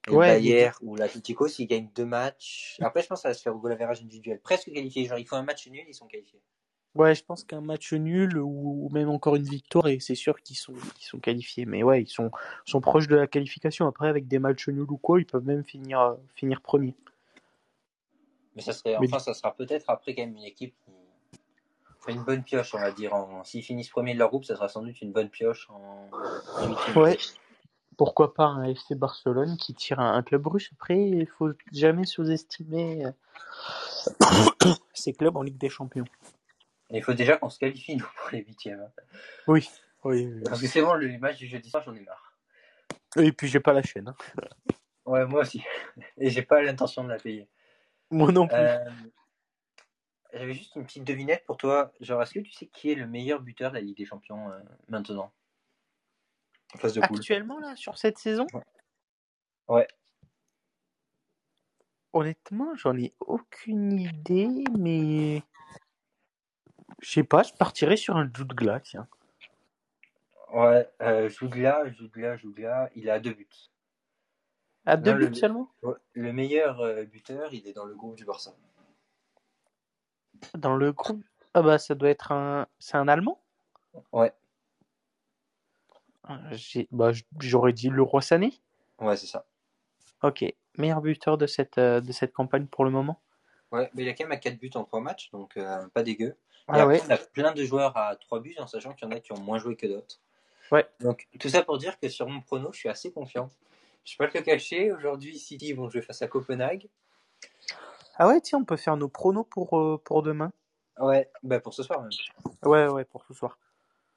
Et 0.09 0.11
Ouais, 0.11 0.35
Bayer 0.35 0.71
ou 0.81 0.95
l'Atlético, 0.95 1.47
s'ils 1.47 1.67
gagnent 1.67 1.89
2 1.95 2.05
matchs... 2.05 2.77
Après, 2.81 3.01
je 3.01 3.07
pense 3.07 3.19
que 3.19 3.23
ça 3.23 3.29
va 3.29 3.33
se 3.33 3.41
faire 3.41 3.55
au 3.55 3.59
goal 3.59 3.71
average 3.71 4.01
individuel. 4.01 4.39
Presque 4.41 4.71
qualifié, 4.71 5.05
genre 5.05 5.17
il 5.17 5.25
faut 5.25 5.35
un 5.37 5.43
match 5.43 5.67
nul, 5.69 5.83
ils 5.87 5.93
sont 5.93 6.07
qualifiés. 6.07 6.41
Ouais, 6.95 7.15
je 7.15 7.23
pense 7.23 7.43
qu'un 7.43 7.61
match 7.61 7.91
nul 7.93 8.37
ou, 8.37 8.87
même 8.91 9.09
encore 9.09 9.35
une 9.35 9.43
victoire 9.43 9.87
et 9.87 9.99
c'est 9.99 10.13
sûr 10.13 10.39
qu'ils 10.41 10.57
sont 10.57 10.75
qualifiés. 11.21 11.65
Mais 11.65 11.81
ouais, 11.81 12.03
ils 12.03 12.09
sont 12.09 12.29
sont 12.65 12.81
proches 12.81 13.07
de 13.07 13.15
la 13.15 13.25
qualification. 13.25 13.87
Après 13.87 14.07
avec 14.07 14.27
des 14.27 14.37
matchs 14.37 14.67
nuls 14.67 14.91
ou 14.91 14.97
quoi, 14.97 15.19
ils 15.19 15.25
peuvent 15.25 15.45
même 15.45 15.63
finir 15.63 16.15
finir 16.35 16.61
premier. 16.61 16.95
Mais 18.55 18.61
ça 18.61 18.73
serait, 18.73 18.95
Mais 18.99 19.07
enfin, 19.07 19.17
ça 19.17 19.33
sera 19.33 19.55
peut-être 19.55 19.89
après 19.89 20.13
quand 20.13 20.21
même 20.21 20.35
une 20.35 20.43
équipe 20.43 20.75
qui 21.31 22.05
fait 22.05 22.11
une 22.11 22.23
bonne 22.23 22.43
pioche, 22.43 22.75
on 22.75 22.79
va 22.79 22.91
dire. 22.91 23.15
En... 23.15 23.43
S'ils 23.43 23.63
finissent 23.63 23.89
premier 23.89 24.13
de 24.13 24.19
leur 24.19 24.29
groupe, 24.29 24.45
ça 24.45 24.55
sera 24.55 24.67
sans 24.67 24.83
doute 24.83 25.01
une 25.01 25.11
bonne 25.11 25.29
pioche 25.29 25.67
en. 25.71 26.09
Ouais. 26.95 27.17
Pourquoi 27.97 28.33
pas 28.33 28.45
un 28.45 28.63
FC 28.65 28.95
Barcelone 28.95 29.57
qui 29.57 29.73
tire 29.73 29.99
un, 29.99 30.13
un 30.13 30.23
club 30.23 30.45
russe? 30.47 30.69
Après, 30.73 30.99
il 30.99 31.27
faut 31.27 31.51
jamais 31.71 32.05
sous-estimer 32.05 33.05
euh, 33.05 33.11
ces 34.93 35.13
clubs 35.13 35.35
en 35.35 35.41
Ligue 35.43 35.57
des 35.57 35.69
Champions. 35.69 36.05
Il 36.89 37.03
faut 37.03 37.13
déjà 37.13 37.37
qu'on 37.37 37.49
se 37.49 37.59
qualifie, 37.59 37.95
nous, 37.95 38.05
pour 38.17 38.29
les 38.31 38.43
huitièmes. 38.43 38.89
Oui. 39.47 39.69
Oui. 40.03 40.27
oui. 40.27 40.43
Parce 40.45 40.61
que 40.61 40.67
c'est 40.67 40.81
bon, 40.81 40.93
le 40.93 41.17
match 41.17 41.37
du 41.37 41.47
jeudi 41.47 41.69
soir, 41.69 41.83
j'en 41.85 41.93
ai 41.93 42.01
marre. 42.01 42.37
Et 43.17 43.31
puis 43.31 43.47
j'ai 43.47 43.59
pas 43.59 43.73
la 43.73 43.81
chaîne. 43.83 44.07
hein. 44.09 44.15
Ouais, 45.05 45.25
moi 45.25 45.41
aussi. 45.41 45.63
Et 46.17 46.29
j'ai 46.29 46.41
pas 46.43 46.61
l'intention 46.61 47.03
de 47.03 47.09
la 47.09 47.17
payer. 47.17 47.47
Moi 48.09 48.31
non 48.31 48.47
plus. 48.47 48.57
Euh, 48.57 48.77
J'avais 50.33 50.53
juste 50.53 50.75
une 50.75 50.85
petite 50.85 51.03
devinette 51.03 51.45
pour 51.45 51.57
toi. 51.57 51.91
Genre, 51.99 52.21
est-ce 52.21 52.33
que 52.33 52.39
tu 52.39 52.51
sais 52.51 52.67
qui 52.67 52.91
est 52.91 52.95
le 52.95 53.05
meilleur 53.07 53.39
buteur 53.41 53.69
de 53.71 53.75
la 53.75 53.81
Ligue 53.81 53.97
des 53.97 54.05
Champions 54.05 54.51
euh, 54.51 54.59
maintenant? 54.89 55.31
En 56.73 56.77
phase 56.77 56.93
de 56.93 57.01
poule. 57.01 57.17
Actuellement 57.17 57.59
là, 57.59 57.75
sur 57.75 57.97
cette 57.97 58.17
saison 58.17 58.47
Ouais. 59.67 59.87
Honnêtement, 62.11 62.75
j'en 62.75 62.95
ai 62.97 63.13
aucune 63.21 63.99
idée, 63.99 64.63
mais 64.77 65.41
je 67.01 67.09
sais 67.11 67.23
pas, 67.23 67.43
je 67.43 67.53
partirais 67.53 67.97
sur 67.97 68.15
un 68.17 68.29
Jude 68.35 68.53
Glas, 68.53 68.81
tiens. 68.81 69.07
Ouais, 70.53 70.87
euh, 71.01 71.29
Jougla, 71.29 71.89
Jougla, 71.93 72.37
Jougla, 72.37 72.89
il 72.95 73.09
a 73.09 73.19
deux 73.19 73.33
buts. 73.33 73.47
À 74.85 74.97
deux 74.97 75.11
Non, 75.13 75.17
le- 75.17 75.27
buts 75.29 75.35
seulement? 75.35 75.71
Ouais, 75.81 75.95
Le 76.13 76.31
meilleur 76.33 76.81
euh, 76.81 77.03
buteur, 77.05 77.51
il 77.53 77.67
est 77.67 77.73
dans 77.73 77.85
le 77.85 77.95
groupe 77.95 78.15
du 78.15 78.25
Barça. 78.25 78.53
Dans 80.55 80.75
le 80.75 80.91
groupe? 80.91 81.23
Ah 81.55 81.61
bah 81.63 81.79
ça 81.79 81.95
doit 81.95 82.09
être 82.09 82.31
un. 82.31 82.67
C'est 82.79 82.97
un 82.97 83.07
Allemand? 83.07 83.41
Ouais, 84.11 84.31
Ah, 84.31 84.42
bah, 86.91 87.11
j- 87.11 87.25
J'aurais 87.39 87.73
dit 87.73 87.89
le 87.89 88.01
Roi 88.01 88.21
Sané. 88.21 88.53
ouais, 88.99 89.17
c'est 89.17 89.27
ça. 89.27 89.45
Ok. 90.21 90.45
Meilleur 90.77 91.01
buteur 91.01 91.37
de 91.37 91.45
cette, 91.47 91.77
euh, 91.77 92.01
de 92.01 92.11
cette 92.11 92.33
campagne 92.33 92.65
pour 92.67 92.85
le 92.85 92.91
moment. 92.91 93.21
Ouais, 93.71 93.89
mais 93.93 94.03
il 94.03 94.09
a 94.09 94.13
quand 94.13 94.23
même 94.25 94.31
à 94.31 94.37
4 94.37 94.57
buts 94.59 94.71
en 94.75 94.83
3 94.83 95.01
matchs, 95.01 95.29
donc 95.31 95.57
euh, 95.57 95.87
pas 95.89 96.03
dégueu. 96.03 96.35
Ah 96.67 96.81
après, 96.83 96.99
ouais. 96.99 97.01
on 97.05 97.09
a 97.09 97.17
plein 97.17 97.51
de 97.53 97.63
joueurs 97.63 97.97
à 97.97 98.15
3 98.15 98.39
buts, 98.39 98.55
en 98.59 98.67
sachant 98.67 98.93
qu'il 98.93 99.07
y 99.07 99.11
en 99.11 99.15
a 99.15 99.19
qui 99.19 99.33
ont 99.33 99.39
moins 99.39 99.57
joué 99.57 99.75
que 99.75 99.87
d'autres. 99.87 100.19
Ouais. 100.71 100.87
Donc, 101.01 101.27
tout 101.39 101.49
ça 101.49 101.63
pour 101.63 101.77
dire 101.77 101.99
que 101.99 102.07
sur 102.07 102.27
mon 102.27 102.41
prono, 102.41 102.71
je 102.71 102.79
suis 102.79 102.89
assez 102.89 103.11
confiant. 103.11 103.49
Je 104.05 104.15
peux 104.17 104.27
pas 104.27 104.39
le 104.39 104.43
cacher, 104.43 104.91
aujourd'hui, 104.91 105.37
City 105.37 105.73
vont 105.73 105.89
jouer 105.89 106.01
face 106.01 106.21
à 106.21 106.27
Copenhague. 106.27 106.87
Ah 108.15 108.27
ouais, 108.27 108.39
tiens, 108.41 108.59
on 108.59 108.65
peut 108.65 108.77
faire 108.77 108.95
nos 108.95 109.09
pronos 109.09 109.45
pour, 109.49 109.77
euh, 109.79 110.01
pour 110.03 110.21
demain. 110.23 110.51
Ouais, 110.99 111.29
bah 111.41 111.59
pour 111.59 111.73
ce 111.73 111.83
soir 111.83 112.01
même. 112.01 112.11
Ouais, 112.63 112.87
ouais, 112.87 113.05
pour 113.05 113.25
ce 113.25 113.33
soir. 113.33 113.57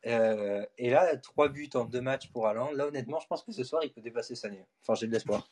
Euh, 0.06 0.64
et 0.78 0.90
là, 0.90 1.16
3 1.16 1.48
buts 1.48 1.70
en 1.74 1.84
2 1.84 2.00
matchs 2.00 2.30
pour 2.30 2.46
Haaland. 2.46 2.70
Là, 2.72 2.86
honnêtement, 2.86 3.20
je 3.20 3.26
pense 3.26 3.42
que 3.42 3.52
ce 3.52 3.64
soir, 3.64 3.82
il 3.84 3.92
peut 3.92 4.00
dépasser 4.00 4.34
Sané. 4.34 4.64
Enfin, 4.82 4.94
j'ai 4.94 5.06
de 5.06 5.12
l'espoir. 5.12 5.48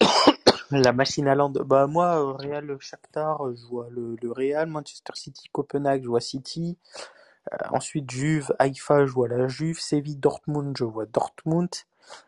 La 0.70 0.92
machine 0.92 1.28
à. 1.28 1.36
Bah 1.36 1.86
moi, 1.86 2.16
euh, 2.16 2.32
Real 2.32 2.76
Shakhtar, 2.80 3.46
euh, 3.46 3.54
je 3.54 3.66
vois 3.66 3.88
le, 3.90 4.16
le 4.20 4.32
Real, 4.32 4.68
Manchester 4.68 5.12
City, 5.14 5.48
Copenhague, 5.52 6.02
je 6.02 6.08
vois 6.08 6.20
City. 6.20 6.76
Ensuite 7.70 8.10
Juve, 8.10 8.52
Haïfa, 8.58 9.06
je 9.06 9.12
vois 9.12 9.28
la 9.28 9.46
Juve. 9.46 9.78
Séville, 9.78 10.16
Dortmund, 10.16 10.76
je 10.76 10.82
vois 10.82 11.06
Dortmund. 11.06 11.68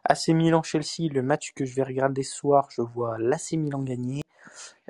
AC 0.04 0.28
Milan, 0.28 0.62
Chelsea, 0.62 1.08
le 1.12 1.22
match 1.22 1.52
que 1.54 1.64
je 1.64 1.74
vais 1.74 1.82
regarder 1.82 2.22
ce 2.22 2.36
soir, 2.36 2.68
je 2.70 2.82
vois 2.82 3.18
l'AC 3.18 3.52
Milan 3.52 3.82
gagner. 3.82 4.22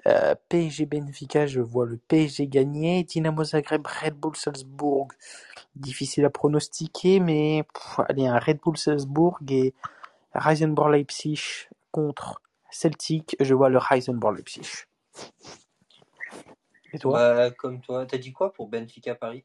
Euh, 0.07 0.35
PSG 0.48 0.87
Benfica, 0.87 1.46
je 1.46 1.61
vois 1.61 1.87
le 1.87 1.96
PSG 1.96 2.46
gagner. 2.46 3.04
Dynamo 3.04 3.44
Zagreb, 3.44 3.87
Red 3.87 4.14
Bull 4.14 4.37
Salzbourg. 4.37 5.09
Difficile 5.74 6.24
à 6.24 6.31
pronostiquer, 6.31 7.20
mais 7.20 7.64
pff, 7.74 8.00
allez, 8.09 8.26
un 8.26 8.38
Red 8.38 8.59
Bull 8.59 8.76
Salzbourg 8.76 9.38
et 9.48 9.74
Reisenborg 10.35 10.92
Leipzig 10.92 11.68
contre 11.90 12.40
Celtic, 12.70 13.37
je 13.40 13.54
vois 13.54 13.68
le 13.68 13.78
Heisenberg 13.90 14.37
Leipzig. 14.37 14.85
Et 16.92 16.98
toi? 16.98 17.12
Bah, 17.12 17.50
comme 17.50 17.81
toi, 17.81 18.07
t'as 18.07 18.18
dit 18.18 18.33
quoi 18.33 18.52
pour 18.52 18.68
Benfica 18.68 19.14
Paris? 19.14 19.44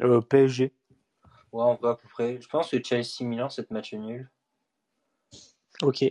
Euh, 0.00 0.20
PSG. 0.20 0.72
Ouais, 1.52 1.64
on 1.64 1.74
va 1.74 1.90
à 1.90 1.94
peu 1.96 2.08
près. 2.08 2.40
Je 2.40 2.48
pense 2.48 2.70
que 2.70 2.82
Chelsea-Milan, 2.82 3.50
cette 3.50 3.70
match 3.70 3.92
nul. 3.92 4.30
Ok. 5.82 6.04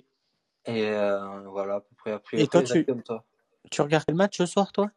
Et 0.66 0.88
euh, 0.90 1.40
voilà, 1.50 1.76
à 1.76 1.80
peu 1.82 1.96
près. 1.96 2.12
Après, 2.12 2.40
Et 2.40 2.48
toi, 2.48 2.62
tu- 2.64 2.86
comme 2.86 3.04
toi. 3.04 3.24
Tu 3.70 3.82
regardes 3.82 4.06
le 4.10 4.16
match 4.16 4.38
ce 4.38 4.46
soir, 4.46 4.72
toi? 4.72 4.90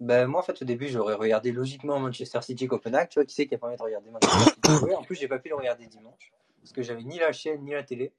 Ben, 0.00 0.26
moi, 0.26 0.40
en 0.40 0.42
fait, 0.42 0.60
au 0.60 0.64
début, 0.64 0.88
j'aurais 0.88 1.14
regardé 1.14 1.52
logiquement 1.52 1.98
Manchester 2.00 2.42
City-Copenhague. 2.42 3.08
Tu 3.08 3.18
vois, 3.18 3.24
qui 3.24 3.34
c'est 3.34 3.46
qui 3.46 3.54
a 3.54 3.58
permis 3.58 3.76
de 3.76 3.82
regarder 3.82 4.10
Manchester 4.10 4.50
City 4.50 4.60
jouer 4.80 4.94
En 4.94 5.02
plus, 5.02 5.14
j'ai 5.14 5.28
pas 5.28 5.38
pu 5.38 5.48
le 5.50 5.54
regarder 5.56 5.86
dimanche. 5.86 6.32
Parce 6.60 6.72
que 6.72 6.82
j'avais 6.82 7.02
ni 7.02 7.18
la 7.18 7.32
chaîne, 7.32 7.62
ni 7.62 7.72
la 7.72 7.82
télé. 7.82 8.12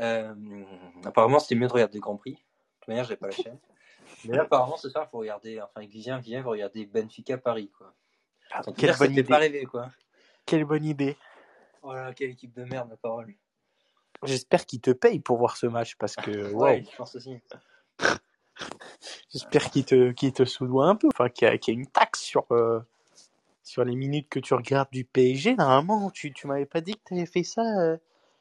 Euh, 0.00 0.34
apparemment, 1.04 1.38
c'était 1.38 1.54
mieux 1.54 1.68
de 1.68 1.72
regarder 1.72 1.98
le 1.98 2.00
Grand 2.02 2.16
Prix. 2.16 2.32
De 2.32 2.36
toute 2.80 2.88
manière, 2.88 3.04
j'ai 3.04 3.16
pas 3.16 3.26
la 3.26 3.32
chaîne. 3.32 3.58
Mais 4.24 4.36
là, 4.36 4.42
apparemment, 4.42 4.76
ce 4.76 4.88
soir, 4.88 5.06
il 5.06 5.10
faut 5.10 5.18
regarder. 5.18 5.60
Enfin, 5.60 5.86
Vivien 5.86 6.18
vient, 6.18 6.42
faut 6.42 6.50
regarder 6.50 6.86
Benfica-Paris, 6.86 7.70
quoi. 7.76 7.94
Donc, 8.66 8.76
Quelle 8.76 8.96
bonne 8.96 9.12
idée. 9.12 9.22
pas 9.22 9.38
rêver, 9.38 9.64
quoi. 9.66 9.90
Quelle 10.46 10.64
bonne 10.64 10.84
idée. 10.84 11.16
Voilà, 11.82 12.12
quelle 12.12 12.30
équipe 12.30 12.52
de 12.54 12.64
merde, 12.64 12.90
la 12.90 12.96
parole. 12.96 13.34
J'espère 14.24 14.66
qu'il 14.66 14.80
te 14.80 14.90
paye 14.90 15.20
pour 15.20 15.38
voir 15.38 15.56
ce 15.56 15.66
match 15.66 15.96
parce 15.96 16.16
que 16.16 16.30
Ouais, 16.54 16.84
je 16.90 16.96
pense 16.96 17.14
aussi. 17.16 17.38
J'espère 19.32 19.70
qu'il 19.70 19.84
te, 19.84 20.10
qu'il 20.12 20.32
te 20.32 20.44
soudoie 20.44 20.86
un 20.86 20.96
peu. 20.96 21.08
Enfin, 21.12 21.28
qu'il 21.28 21.48
y, 21.48 21.50
y 21.50 21.70
a 21.70 21.72
une 21.74 21.86
taxe 21.86 22.20
sur, 22.20 22.44
euh, 22.52 22.80
sur 23.62 23.84
les 23.84 23.94
minutes 23.94 24.28
que 24.28 24.40
tu 24.40 24.54
regardes 24.54 24.90
du 24.90 25.04
PSG. 25.04 25.54
Normalement, 25.56 26.10
tu, 26.10 26.32
tu 26.32 26.46
m'avais 26.46 26.66
pas 26.66 26.80
dit 26.80 26.94
que 26.94 27.00
tu 27.06 27.14
avais 27.14 27.26
fait 27.26 27.44
ça. 27.44 27.62
euh, 27.80 27.96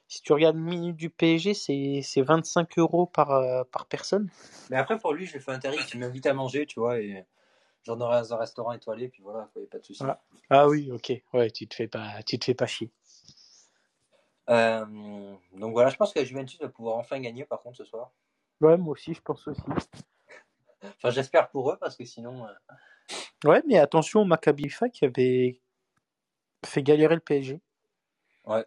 si 0.07 0.21
tu 0.23 0.33
regardes 0.33 0.57
une 0.57 0.63
minute 0.65 0.95
du 0.95 1.09
PSG, 1.11 1.53
c'est, 1.53 2.01
c'est 2.03 2.21
25 2.23 2.79
euros 2.79 3.05
par, 3.05 3.31
euh, 3.31 3.63
par 3.71 3.85
personne. 3.85 4.27
Mais 4.71 4.77
après, 4.77 4.97
pour 4.97 5.13
lui, 5.13 5.27
je 5.27 5.33
lui 5.33 5.39
fais 5.39 5.51
un 5.51 5.59
tarif. 5.59 5.87
Il 5.93 5.99
m'invite 5.99 6.25
à 6.25 6.33
manger, 6.33 6.65
tu 6.65 6.79
vois, 6.79 6.99
et 6.99 7.25
j'en 7.83 7.99
aurai 8.01 8.21
dans 8.21 8.33
un 8.33 8.37
restaurant 8.37 8.71
étoilé, 8.71 9.07
puis 9.07 9.21
voilà, 9.21 9.49
il 9.55 9.59
n'y 9.59 9.65
a 9.67 9.69
pas 9.69 9.77
de 9.77 9.85
souci. 9.85 10.03
Ah. 10.03 10.19
Ah 10.49 10.67
oui, 10.67 10.91
ok. 10.91 11.13
Ouais, 11.33 11.51
tu 11.51 11.67
te 11.67 11.75
fais 11.75 11.87
pas, 11.87 12.23
tu 12.25 12.39
te 12.39 12.45
fais 12.45 12.55
pas 12.55 12.65
chier. 12.65 12.89
Euh, 14.49 14.85
donc 15.53 15.73
voilà, 15.73 15.89
je 15.89 15.95
pense 15.95 16.11
que 16.13 16.19
la 16.19 16.25
Juventus 16.25 16.59
va 16.59 16.69
pouvoir 16.69 16.97
enfin 16.97 17.19
gagner, 17.19 17.45
par 17.45 17.59
contre, 17.61 17.77
ce 17.77 17.85
soir. 17.85 18.11
Ouais, 18.61 18.77
moi 18.77 18.93
aussi, 18.93 19.13
je 19.13 19.21
pense 19.21 19.47
aussi. 19.47 19.61
Enfin, 20.83 21.09
j'espère 21.11 21.49
pour 21.49 21.71
eux, 21.71 21.77
parce 21.77 21.95
que 21.95 22.05
sinon. 22.05 22.45
euh, 22.47 22.53
Ouais, 23.45 23.61
mais 23.67 23.77
attention 23.77 24.21
au 24.21 24.25
Maccabi 24.25 24.65
Haifa 24.65 24.89
qui 24.89 25.05
avait 25.05 25.61
fait 26.65 26.83
galérer 26.83 27.15
le 27.15 27.21
PSG. 27.21 27.59
Ouais. 28.45 28.65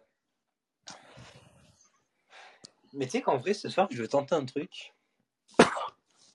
Mais 2.93 3.05
tu 3.05 3.11
sais 3.11 3.21
qu'en 3.21 3.37
vrai, 3.37 3.53
ce 3.53 3.69
soir, 3.69 3.87
je 3.91 4.01
vais 4.01 4.07
tenter 4.07 4.35
un 4.35 4.45
truc. 4.45 4.93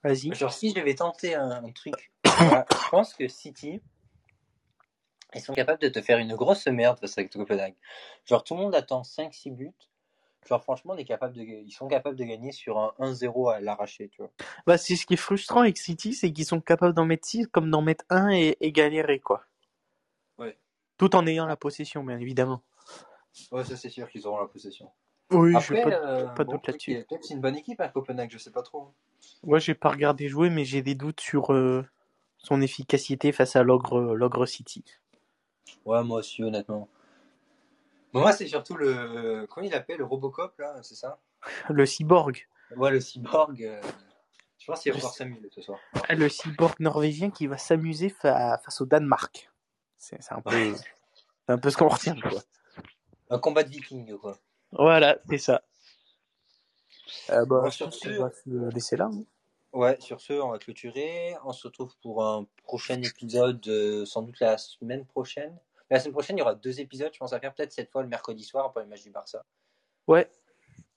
Vas-y. 0.02 0.32
Genre, 0.34 0.52
si 0.52 0.72
je 0.74 0.80
vais 0.80 0.94
tenter 0.94 1.34
un, 1.34 1.64
un 1.64 1.72
truc, 1.72 2.12
voilà, 2.24 2.66
je 2.70 2.88
pense 2.90 3.14
que 3.14 3.26
City, 3.28 3.80
ils 5.34 5.40
sont 5.40 5.52
capables 5.52 5.80
de 5.80 5.88
te 5.88 6.00
faire 6.00 6.18
une 6.18 6.34
grosse 6.34 6.66
merde 6.66 6.98
face 6.98 7.18
à 7.18 7.24
Copenhague. 7.24 7.74
Genre, 8.24 8.42
tout 8.42 8.54
le 8.54 8.60
monde 8.60 8.74
attend 8.74 9.02
5-6 9.02 9.54
buts. 9.54 9.74
Genre, 10.46 10.62
franchement, 10.62 10.94
on 10.94 10.96
est 10.96 11.04
capable 11.04 11.34
de, 11.34 11.42
ils 11.42 11.72
sont 11.72 11.88
capables 11.88 12.16
de 12.16 12.24
gagner 12.24 12.52
sur 12.52 12.78
un 12.78 12.94
1-0 13.00 13.52
à 13.52 13.60
l'arraché, 13.60 14.08
tu 14.08 14.22
vois. 14.22 14.30
Bah, 14.66 14.78
c'est 14.78 14.96
ce 14.96 15.04
qui 15.04 15.14
est 15.14 15.18
frustrant 15.18 15.60
avec 15.60 15.76
City, 15.76 16.14
c'est 16.14 16.32
qu'ils 16.32 16.46
sont 16.46 16.60
capables 16.60 16.94
d'en 16.94 17.04
mettre 17.04 17.26
6 17.26 17.48
comme 17.48 17.70
d'en 17.70 17.82
mettre 17.82 18.04
un 18.08 18.30
et, 18.30 18.56
et 18.60 18.72
galérer, 18.72 19.20
quoi. 19.20 19.44
Ouais. 20.38 20.56
Tout 20.96 21.14
en 21.14 21.26
ayant 21.26 21.46
la 21.46 21.56
possession, 21.56 22.02
bien 22.02 22.18
évidemment. 22.18 22.62
Ouais, 23.52 23.64
ça, 23.64 23.76
c'est 23.76 23.90
sûr 23.90 24.08
qu'ils 24.08 24.26
auront 24.26 24.40
la 24.40 24.46
possession. 24.46 24.90
Oui, 25.30 25.54
Après, 25.54 25.76
j'ai 25.76 25.82
pas, 25.82 25.90
euh, 25.90 26.26
pas 26.28 26.44
de 26.44 26.48
bon, 26.48 26.54
doute 26.54 26.68
là-dessus. 26.68 27.04
peut-être 27.06 27.24
c'est 27.24 27.34
une 27.34 27.40
bonne 27.42 27.56
équipe 27.56 27.80
à 27.82 27.88
Copenhague, 27.88 28.30
je 28.30 28.38
sais 28.38 28.50
pas 28.50 28.62
trop. 28.62 28.94
Ouais, 29.42 29.60
j'ai 29.60 29.74
pas 29.74 29.90
regardé 29.90 30.28
jouer, 30.28 30.48
mais 30.48 30.64
j'ai 30.64 30.80
des 30.80 30.94
doutes 30.94 31.20
sur 31.20 31.52
euh, 31.52 31.84
son 32.38 32.62
efficacité 32.62 33.32
face 33.32 33.54
à 33.54 33.62
l'ogre 33.62 34.46
City. 34.46 34.84
Ouais, 35.84 36.02
moi 36.04 36.18
aussi, 36.20 36.42
honnêtement. 36.42 36.88
Bon, 38.12 38.20
moi, 38.20 38.32
c'est 38.32 38.46
surtout 38.46 38.76
le. 38.76 39.46
Comment 39.50 39.66
il 39.66 39.74
appelle 39.74 39.98
Le 39.98 40.04
Robocop, 40.04 40.58
là, 40.58 40.82
c'est 40.82 40.94
ça? 40.94 41.18
Le 41.68 41.84
cyborg. 41.86 42.48
Ouais, 42.76 42.90
le 42.90 43.00
cyborg. 43.00 43.62
euh, 43.62 43.80
Je 44.58 44.66
pense 44.66 44.80
qu'il 44.80 44.92
va 44.92 44.96
pouvoir 44.96 45.12
s'amuser 45.14 45.48
ce 45.54 45.60
soir. 45.62 45.78
Ah, 46.08 46.14
Le 46.14 46.28
cyborg 46.28 46.74
norvégien 46.80 47.30
qui 47.30 47.46
va 47.46 47.58
s'amuser 47.58 48.08
fa- 48.08 48.58
face 48.58 48.80
au 48.80 48.86
Danemark. 48.86 49.50
C'est 49.98 50.22
c'est 50.22 50.32
un 50.34 50.40
peu, 50.40 50.74
c'est 50.74 51.52
un 51.52 51.58
peu 51.58 51.70
ce 51.70 51.76
qu'on 51.76 51.88
retient, 51.88 52.16
quoi. 52.20 52.40
Un 53.30 53.38
combat 53.38 53.62
de 53.62 53.68
viking, 53.68 54.16
quoi. 54.16 54.38
Voilà, 54.72 55.18
c'est 55.28 55.38
ça. 55.38 55.62
Euh, 57.30 57.44
bah, 57.44 57.60
Bon, 57.62 57.64
je 57.66 57.76
sur 57.76 57.86
pense 57.86 57.98
ce- 58.00 58.08
qu'on 58.16 58.22
va 58.24 58.30
se 58.30 58.74
laisser 58.74 58.96
là. 58.96 59.10
hein. 59.12 59.22
Ouais, 59.78 59.96
sur 60.00 60.20
ce, 60.20 60.32
on 60.32 60.50
va 60.50 60.58
clôturer. 60.58 61.36
On 61.44 61.52
se 61.52 61.68
retrouve 61.68 61.96
pour 62.02 62.26
un 62.26 62.48
prochain 62.64 63.00
épisode, 63.00 63.64
euh, 63.68 64.04
sans 64.04 64.22
doute 64.22 64.40
la 64.40 64.58
semaine 64.58 65.06
prochaine. 65.06 65.56
La 65.88 66.00
semaine 66.00 66.14
prochaine, 66.14 66.36
il 66.36 66.40
y 66.40 66.42
aura 66.42 66.56
deux 66.56 66.80
épisodes. 66.80 67.12
Je 67.14 67.18
pense 67.20 67.32
à 67.32 67.38
faire 67.38 67.54
peut-être 67.54 67.70
cette 67.70 67.88
fois 67.92 68.02
le 68.02 68.08
mercredi 68.08 68.42
soir 68.42 68.64
après 68.66 68.82
le 68.82 68.88
match 68.88 69.04
du 69.04 69.10
Barça. 69.12 69.44
Ouais, 70.08 70.28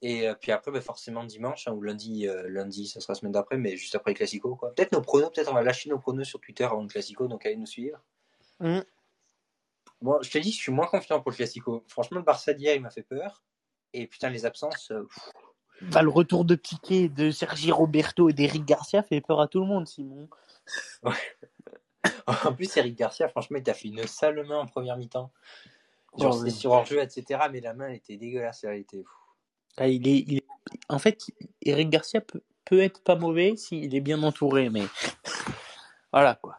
Et 0.01 0.27
euh, 0.27 0.33
puis 0.33 0.51
après, 0.51 0.71
bah, 0.71 0.81
forcément 0.81 1.23
dimanche 1.23 1.67
hein, 1.67 1.73
ou 1.73 1.83
lundi, 1.83 2.27
euh, 2.27 2.49
lundi, 2.49 2.87
ça 2.87 2.99
sera 3.01 3.13
la 3.13 3.19
semaine 3.19 3.33
d'après, 3.33 3.57
mais 3.57 3.77
juste 3.77 3.93
après 3.93 4.13
le 4.13 4.15
Classico. 4.15 4.55
quoi. 4.55 4.73
Peut-être 4.73 4.93
nos 4.93 5.01
pronos, 5.01 5.29
peut-être 5.31 5.51
on 5.51 5.53
va 5.53 5.61
lâcher 5.61 5.91
nos 5.91 5.99
pronos 5.99 6.27
sur 6.27 6.41
Twitter 6.41 6.63
avant 6.63 6.81
le 6.81 6.87
Classico, 6.87 7.27
donc 7.27 7.45
allez 7.45 7.57
nous 7.57 7.67
suivre. 7.67 8.01
Mhm. 8.61 8.83
Bon, 10.01 10.19
je 10.23 10.31
te 10.31 10.39
dis, 10.39 10.51
je 10.51 10.57
suis 10.57 10.71
moins 10.71 10.87
confiant 10.87 11.21
pour 11.21 11.29
le 11.29 11.35
Classico. 11.35 11.83
Franchement, 11.87 12.17
le 12.17 12.23
Barça 12.23 12.51
d'hier, 12.51 12.73
il 12.73 12.81
m'a 12.81 12.89
fait 12.89 13.03
peur. 13.03 13.43
Et 13.93 14.07
putain, 14.07 14.31
les 14.31 14.47
absences, 14.47 14.87
pff, 14.87 15.29
Bah, 15.81 16.01
le 16.03 16.09
retour 16.09 16.45
de 16.45 16.55
Piqué, 16.55 17.09
de 17.09 17.31
Sergi 17.31 17.71
Roberto 17.71 18.29
et 18.29 18.33
d'Eric 18.33 18.65
Garcia 18.65 19.01
fait 19.03 19.19
peur 19.21 19.41
à 19.41 19.47
tout 19.47 19.59
le 19.59 19.65
monde, 19.65 19.87
Simon. 19.87 20.27
En 22.43 22.53
plus, 22.53 22.75
Eric 22.77 22.95
Garcia, 22.97 23.27
franchement, 23.29 23.57
il 23.57 23.63
t'a 23.63 23.73
fait 23.73 23.87
une 23.87 24.05
sale 24.07 24.45
main 24.47 24.59
en 24.59 24.65
première 24.67 24.97
mi-temps. 24.97 25.31
Genre, 26.17 26.41
Oh, 26.45 26.49
sur 26.49 26.71
hors-jeu, 26.71 26.99
etc. 27.01 27.41
Mais 27.51 27.61
la 27.61 27.73
main, 27.73 27.87
elle 27.89 27.95
était 27.95 28.17
dégueulasse. 28.17 28.63
Elle 28.63 28.79
était... 28.79 29.03
Ah, 29.77 29.87
il 29.87 30.07
est, 30.07 30.19
il 30.27 30.37
est- 30.37 30.45
En 30.89 30.99
fait, 30.99 31.25
Eric 31.61 31.89
Garcia 31.89 32.21
peut, 32.21 32.41
peut 32.65 32.79
être 32.81 33.01
pas 33.03 33.15
mauvais 33.15 33.55
s'il 33.55 33.95
est 33.95 34.01
bien 34.01 34.21
entouré, 34.23 34.69
mais 34.69 34.83
voilà 36.11 36.35
quoi. 36.35 36.57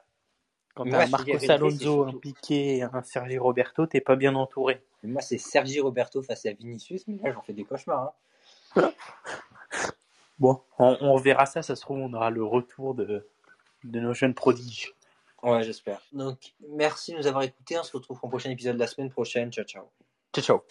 Quand 0.74 0.84
t'as 0.84 1.06
Marcos 1.10 1.50
Alonso, 1.50 2.04
un 2.04 2.12
Piqué 2.14 2.76
et 2.78 2.82
un 2.82 3.02
Sergi 3.02 3.36
Roberto, 3.38 3.86
t'es 3.86 4.00
pas 4.00 4.16
bien 4.16 4.34
entouré. 4.34 4.82
Moi, 5.02 5.20
c'est 5.20 5.36
Sergi 5.38 5.80
Roberto 5.80 6.22
face 6.22 6.46
à 6.46 6.52
Vinicius. 6.52 7.06
Mais 7.06 7.18
là, 7.22 7.32
j'en 7.32 7.42
fais 7.42 7.52
des 7.52 7.64
cauchemars. 7.64 8.02
hein. 8.04 8.12
Bon, 10.38 10.60
on, 10.76 10.96
on 11.00 11.12
reverra 11.14 11.46
ça, 11.46 11.62
ça 11.62 11.76
se 11.76 11.82
trouve, 11.82 11.98
on 11.98 12.12
aura 12.14 12.30
le 12.30 12.42
retour 12.42 12.96
de, 12.96 13.28
de 13.84 14.00
nos 14.00 14.12
jeunes 14.12 14.34
prodiges. 14.34 14.92
Ouais, 15.42 15.62
j'espère. 15.62 16.00
Donc, 16.12 16.54
merci 16.68 17.12
de 17.12 17.18
nous 17.18 17.26
avoir 17.26 17.44
écoutés. 17.44 17.78
On 17.78 17.82
se 17.82 17.96
retrouve 17.96 18.18
pour 18.18 18.28
un 18.28 18.30
prochain 18.30 18.50
épisode 18.50 18.76
la 18.76 18.86
semaine 18.86 19.10
prochaine. 19.10 19.52
Ciao, 19.52 19.64
ciao. 19.64 19.84
Ciao, 20.34 20.44
ciao. 20.44 20.62